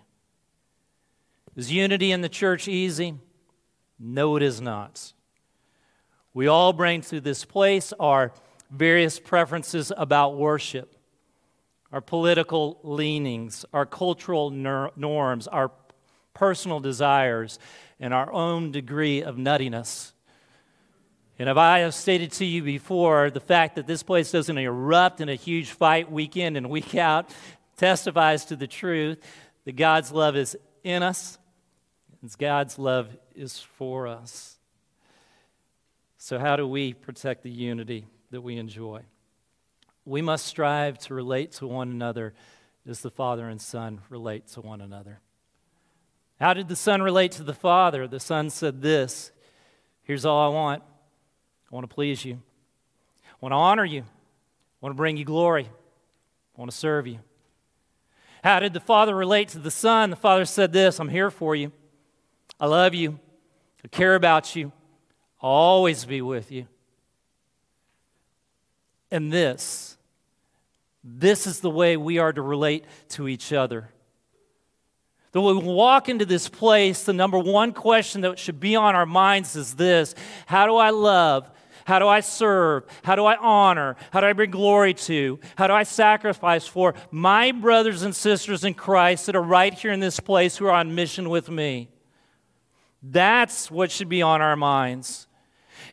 Is 1.55 1.71
unity 1.71 2.11
in 2.11 2.21
the 2.21 2.29
church 2.29 2.67
easy? 2.67 3.15
No, 3.99 4.37
it 4.37 4.43
is 4.43 4.61
not. 4.61 5.13
We 6.33 6.47
all 6.47 6.71
bring 6.71 7.01
to 7.01 7.19
this 7.19 7.43
place 7.43 7.91
our 7.99 8.31
various 8.69 9.19
preferences 9.19 9.91
about 9.95 10.37
worship, 10.37 10.95
our 11.91 11.99
political 11.99 12.79
leanings, 12.83 13.65
our 13.73 13.85
cultural 13.85 14.49
norms, 14.49 15.47
our 15.49 15.71
personal 16.33 16.79
desires, 16.79 17.59
and 17.99 18.13
our 18.13 18.31
own 18.31 18.71
degree 18.71 19.21
of 19.21 19.35
nuttiness. 19.35 20.13
And 21.37 21.49
if 21.49 21.57
I 21.57 21.79
have 21.79 21.93
stated 21.93 22.31
to 22.33 22.45
you 22.45 22.63
before, 22.63 23.29
the 23.29 23.41
fact 23.41 23.75
that 23.75 23.87
this 23.87 24.03
place 24.03 24.31
doesn't 24.31 24.57
erupt 24.57 25.19
in 25.19 25.27
a 25.27 25.35
huge 25.35 25.71
fight 25.71 26.09
week 26.09 26.37
in 26.37 26.55
and 26.55 26.69
week 26.69 26.95
out 26.95 27.29
testifies 27.75 28.45
to 28.45 28.55
the 28.55 28.67
truth 28.67 29.17
that 29.65 29.75
God's 29.75 30.13
love 30.13 30.37
is 30.37 30.55
in 30.83 31.03
us 31.03 31.37
God's 32.37 32.77
love 32.77 33.17
is 33.35 33.59
for 33.59 34.07
us. 34.07 34.57
So, 36.17 36.37
how 36.37 36.55
do 36.55 36.67
we 36.67 36.93
protect 36.93 37.41
the 37.41 37.49
unity 37.49 38.05
that 38.29 38.41
we 38.41 38.57
enjoy? 38.57 39.01
We 40.05 40.21
must 40.21 40.45
strive 40.45 40.99
to 40.99 41.15
relate 41.15 41.53
to 41.53 41.67
one 41.67 41.89
another 41.89 42.33
as 42.87 43.01
the 43.01 43.09
Father 43.09 43.49
and 43.49 43.59
Son 43.59 44.01
relate 44.09 44.47
to 44.49 44.61
one 44.61 44.81
another. 44.81 45.19
How 46.39 46.53
did 46.53 46.67
the 46.67 46.75
Son 46.75 47.01
relate 47.01 47.31
to 47.33 47.43
the 47.43 47.53
Father? 47.53 48.07
The 48.07 48.19
Son 48.19 48.49
said 48.49 48.81
this 48.81 49.31
Here's 50.03 50.25
all 50.25 50.51
I 50.51 50.53
want 50.53 50.83
I 51.71 51.75
want 51.75 51.89
to 51.89 51.93
please 51.93 52.23
you, 52.23 52.33
I 52.33 53.37
want 53.39 53.53
to 53.53 53.57
honor 53.57 53.85
you, 53.85 54.01
I 54.01 54.05
want 54.81 54.93
to 54.93 54.97
bring 54.97 55.17
you 55.17 55.25
glory, 55.25 55.65
I 55.65 56.59
want 56.59 56.69
to 56.69 56.77
serve 56.77 57.07
you. 57.07 57.19
How 58.43 58.59
did 58.59 58.73
the 58.73 58.79
Father 58.79 59.15
relate 59.15 59.49
to 59.49 59.59
the 59.59 59.71
Son? 59.71 60.11
The 60.11 60.15
Father 60.15 60.45
said 60.45 60.71
this 60.71 60.99
I'm 60.99 61.09
here 61.09 61.31
for 61.31 61.55
you. 61.55 61.71
I 62.61 62.67
love 62.67 62.93
you. 62.93 63.19
I 63.83 63.87
care 63.87 64.13
about 64.13 64.55
you. 64.55 64.71
I'll 65.41 65.49
always 65.49 66.05
be 66.05 66.21
with 66.21 66.51
you. 66.51 66.67
And 69.09 69.33
this, 69.33 69.97
this 71.03 71.47
is 71.47 71.59
the 71.59 71.71
way 71.71 71.97
we 71.97 72.19
are 72.19 72.31
to 72.31 72.41
relate 72.41 72.85
to 73.09 73.27
each 73.27 73.51
other. 73.51 73.89
That 75.31 75.41
when 75.41 75.57
we 75.57 75.73
walk 75.73 76.07
into 76.07 76.25
this 76.25 76.47
place, 76.47 77.03
the 77.03 77.13
number 77.13 77.39
one 77.39 77.73
question 77.73 78.21
that 78.21 78.37
should 78.37 78.59
be 78.59 78.75
on 78.75 78.95
our 78.95 79.07
minds 79.07 79.55
is 79.55 79.73
this 79.73 80.13
How 80.45 80.67
do 80.67 80.75
I 80.75 80.91
love? 80.91 81.49
How 81.85 81.97
do 81.97 82.07
I 82.07 82.19
serve? 82.19 82.83
How 83.03 83.15
do 83.15 83.25
I 83.25 83.37
honor? 83.37 83.95
How 84.11 84.21
do 84.21 84.27
I 84.27 84.33
bring 84.33 84.51
glory 84.51 84.93
to? 84.93 85.39
How 85.55 85.65
do 85.65 85.73
I 85.73 85.81
sacrifice 85.81 86.67
for 86.67 86.93
my 87.09 87.51
brothers 87.53 88.03
and 88.03 88.15
sisters 88.15 88.63
in 88.63 88.75
Christ 88.75 89.25
that 89.25 89.35
are 89.35 89.41
right 89.41 89.73
here 89.73 89.91
in 89.91 89.99
this 89.99 90.19
place 90.19 90.57
who 90.57 90.67
are 90.67 90.71
on 90.71 90.93
mission 90.93 91.27
with 91.27 91.49
me? 91.49 91.89
That's 93.01 93.71
what 93.71 93.91
should 93.91 94.09
be 94.09 94.21
on 94.21 94.41
our 94.41 94.55
minds. 94.55 95.27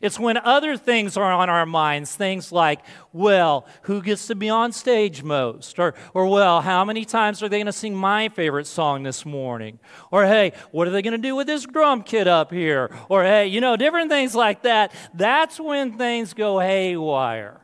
It's 0.01 0.19
when 0.19 0.37
other 0.37 0.77
things 0.77 1.17
are 1.17 1.31
on 1.31 1.49
our 1.49 1.65
minds, 1.65 2.15
things 2.15 2.51
like, 2.51 2.79
well, 3.11 3.65
who 3.83 4.01
gets 4.01 4.27
to 4.27 4.35
be 4.35 4.49
on 4.49 4.71
stage 4.71 5.23
most? 5.23 5.79
Or, 5.79 5.93
or 6.13 6.27
well, 6.27 6.61
how 6.61 6.85
many 6.85 7.05
times 7.05 7.43
are 7.43 7.49
they 7.49 7.57
going 7.57 7.65
to 7.65 7.73
sing 7.73 7.95
my 7.95 8.29
favorite 8.29 8.67
song 8.67 9.03
this 9.03 9.25
morning? 9.25 9.79
Or, 10.11 10.25
hey, 10.25 10.53
what 10.71 10.87
are 10.87 10.91
they 10.91 11.01
going 11.01 11.13
to 11.13 11.17
do 11.17 11.35
with 11.35 11.47
this 11.47 11.65
drum 11.65 12.03
kit 12.03 12.27
up 12.27 12.51
here? 12.51 12.95
Or, 13.09 13.23
hey, 13.23 13.47
you 13.47 13.59
know, 13.59 13.75
different 13.75 14.09
things 14.09 14.35
like 14.35 14.63
that. 14.63 14.93
That's 15.13 15.59
when 15.59 15.97
things 15.97 16.33
go 16.33 16.59
haywire. 16.59 17.59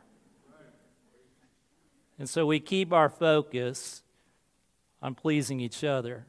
And 2.18 2.28
so 2.28 2.46
we 2.46 2.60
keep 2.60 2.92
our 2.92 3.08
focus 3.08 4.02
on 5.00 5.14
pleasing 5.14 5.60
each 5.60 5.84
other. 5.84 6.26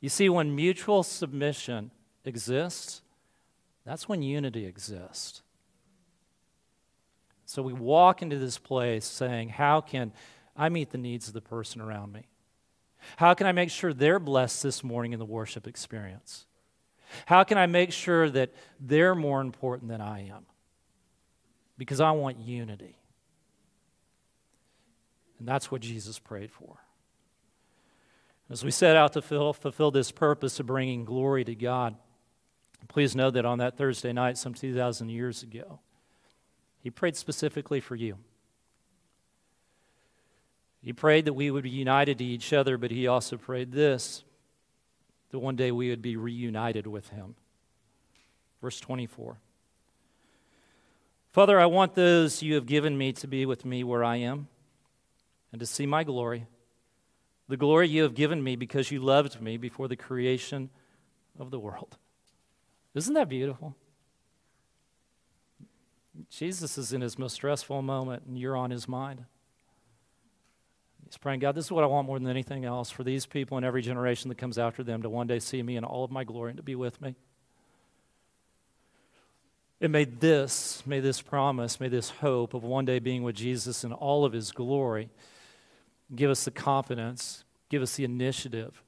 You 0.00 0.08
see, 0.08 0.28
when 0.28 0.54
mutual 0.54 1.02
submission, 1.02 1.90
exists, 2.24 3.02
that's 3.84 4.08
when 4.08 4.22
unity 4.22 4.66
exists. 4.66 5.42
So 7.44 7.62
we 7.62 7.72
walk 7.72 8.22
into 8.22 8.38
this 8.38 8.58
place 8.58 9.04
saying, 9.04 9.50
How 9.50 9.80
can 9.80 10.12
I 10.56 10.68
meet 10.68 10.90
the 10.90 10.98
needs 10.98 11.28
of 11.28 11.34
the 11.34 11.40
person 11.40 11.80
around 11.80 12.12
me? 12.12 12.22
How 13.16 13.34
can 13.34 13.46
I 13.46 13.52
make 13.52 13.70
sure 13.70 13.92
they're 13.92 14.20
blessed 14.20 14.62
this 14.62 14.84
morning 14.84 15.12
in 15.12 15.18
the 15.18 15.24
worship 15.24 15.66
experience? 15.66 16.46
How 17.26 17.44
can 17.44 17.58
I 17.58 17.66
make 17.66 17.92
sure 17.92 18.30
that 18.30 18.52
they're 18.80 19.14
more 19.14 19.40
important 19.40 19.90
than 19.90 20.00
I 20.00 20.28
am? 20.28 20.46
Because 21.76 22.00
I 22.00 22.12
want 22.12 22.38
unity. 22.38 22.96
And 25.38 25.48
that's 25.48 25.70
what 25.70 25.80
Jesus 25.80 26.18
prayed 26.18 26.52
for. 26.52 26.78
As 28.48 28.64
we 28.64 28.70
set 28.70 28.96
out 28.96 29.14
to 29.14 29.22
fulfill, 29.22 29.90
this 29.90 30.12
purpose 30.12 30.60
of 30.60 30.66
bringing 30.66 31.04
glory 31.04 31.44
to 31.44 31.54
God, 31.54 31.96
Please 32.88 33.16
know 33.16 33.30
that 33.30 33.44
on 33.44 33.58
that 33.58 33.76
Thursday 33.76 34.12
night, 34.12 34.36
some 34.36 34.54
2,000 34.54 35.08
years 35.08 35.42
ago, 35.42 35.80
he 36.78 36.90
prayed 36.90 37.16
specifically 37.16 37.80
for 37.80 37.94
you. 37.94 38.18
He 40.82 40.92
prayed 40.92 41.26
that 41.26 41.34
we 41.34 41.50
would 41.50 41.62
be 41.62 41.70
united 41.70 42.18
to 42.18 42.24
each 42.24 42.52
other, 42.52 42.76
but 42.76 42.90
he 42.90 43.06
also 43.06 43.36
prayed 43.36 43.72
this 43.72 44.24
that 45.30 45.38
one 45.38 45.56
day 45.56 45.72
we 45.72 45.88
would 45.88 46.02
be 46.02 46.16
reunited 46.16 46.86
with 46.86 47.08
him. 47.08 47.34
Verse 48.60 48.78
24 48.80 49.38
Father, 51.32 51.58
I 51.58 51.66
want 51.66 51.94
those 51.94 52.42
you 52.42 52.54
have 52.56 52.66
given 52.66 52.98
me 52.98 53.12
to 53.14 53.26
be 53.26 53.46
with 53.46 53.64
me 53.64 53.82
where 53.82 54.04
I 54.04 54.16
am 54.16 54.48
and 55.50 55.60
to 55.60 55.66
see 55.66 55.86
my 55.86 56.04
glory, 56.04 56.46
the 57.48 57.56
glory 57.56 57.88
you 57.88 58.02
have 58.02 58.14
given 58.14 58.42
me 58.42 58.54
because 58.54 58.90
you 58.90 59.00
loved 59.00 59.40
me 59.40 59.56
before 59.56 59.88
the 59.88 59.96
creation 59.96 60.68
of 61.38 61.50
the 61.50 61.58
world. 61.58 61.96
Isn't 62.94 63.14
that 63.14 63.28
beautiful? 63.28 63.74
Jesus 66.30 66.76
is 66.76 66.92
in 66.92 67.00
his 67.00 67.18
most 67.18 67.34
stressful 67.34 67.80
moment, 67.82 68.24
and 68.26 68.38
you're 68.38 68.56
on 68.56 68.70
his 68.70 68.86
mind. 68.86 69.24
He's 71.06 71.16
praying, 71.16 71.40
God, 71.40 71.54
this 71.54 71.66
is 71.66 71.72
what 71.72 71.84
I 71.84 71.86
want 71.86 72.06
more 72.06 72.18
than 72.18 72.28
anything 72.28 72.64
else 72.64 72.90
for 72.90 73.04
these 73.04 73.26
people 73.26 73.56
and 73.56 73.66
every 73.66 73.82
generation 73.82 74.28
that 74.28 74.38
comes 74.38 74.58
after 74.58 74.82
them 74.82 75.02
to 75.02 75.10
one 75.10 75.26
day 75.26 75.38
see 75.38 75.62
me 75.62 75.76
in 75.76 75.84
all 75.84 76.04
of 76.04 76.10
my 76.10 76.24
glory 76.24 76.50
and 76.50 76.56
to 76.56 76.62
be 76.62 76.74
with 76.74 77.00
me. 77.00 77.14
And 79.80 79.92
may 79.92 80.04
this, 80.04 80.82
may 80.86 81.00
this 81.00 81.20
promise, 81.20 81.80
may 81.80 81.88
this 81.88 82.10
hope 82.10 82.54
of 82.54 82.62
one 82.62 82.84
day 82.84 82.98
being 82.98 83.22
with 83.24 83.34
Jesus 83.34 83.84
in 83.84 83.92
all 83.92 84.24
of 84.24 84.32
his 84.32 84.52
glory 84.52 85.10
give 86.14 86.30
us 86.30 86.44
the 86.44 86.50
confidence, 86.50 87.44
give 87.68 87.82
us 87.82 87.96
the 87.96 88.04
initiative 88.04 88.82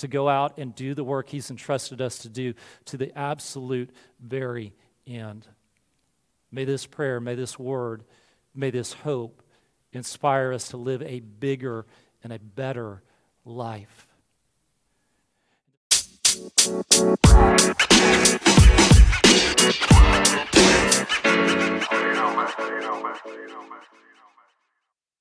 to 0.00 0.08
go 0.08 0.28
out 0.28 0.58
and 0.58 0.74
do 0.74 0.94
the 0.94 1.04
work 1.04 1.28
He's 1.28 1.50
entrusted 1.50 2.00
us 2.00 2.18
to 2.18 2.28
do 2.28 2.54
to 2.86 2.96
the 2.96 3.16
absolute 3.16 3.90
very 4.20 4.72
end. 5.06 5.46
May 6.52 6.64
this 6.64 6.86
prayer, 6.86 7.20
may 7.20 7.34
this 7.34 7.58
word, 7.58 8.04
may 8.54 8.70
this 8.70 8.92
hope 8.92 9.42
inspire 9.92 10.52
us 10.52 10.68
to 10.68 10.76
live 10.76 11.02
a 11.02 11.20
bigger 11.20 11.86
and 12.22 12.32
a 12.32 12.38
better 12.38 13.02
life. 13.44 14.06
You 16.36 16.46
know, 22.14 22.36
man. 22.36 22.48
You 22.58 22.80
know, 22.80 23.02
man. 23.02 23.16
You 23.26 23.48
know, 23.48 23.62
man. 23.62 23.80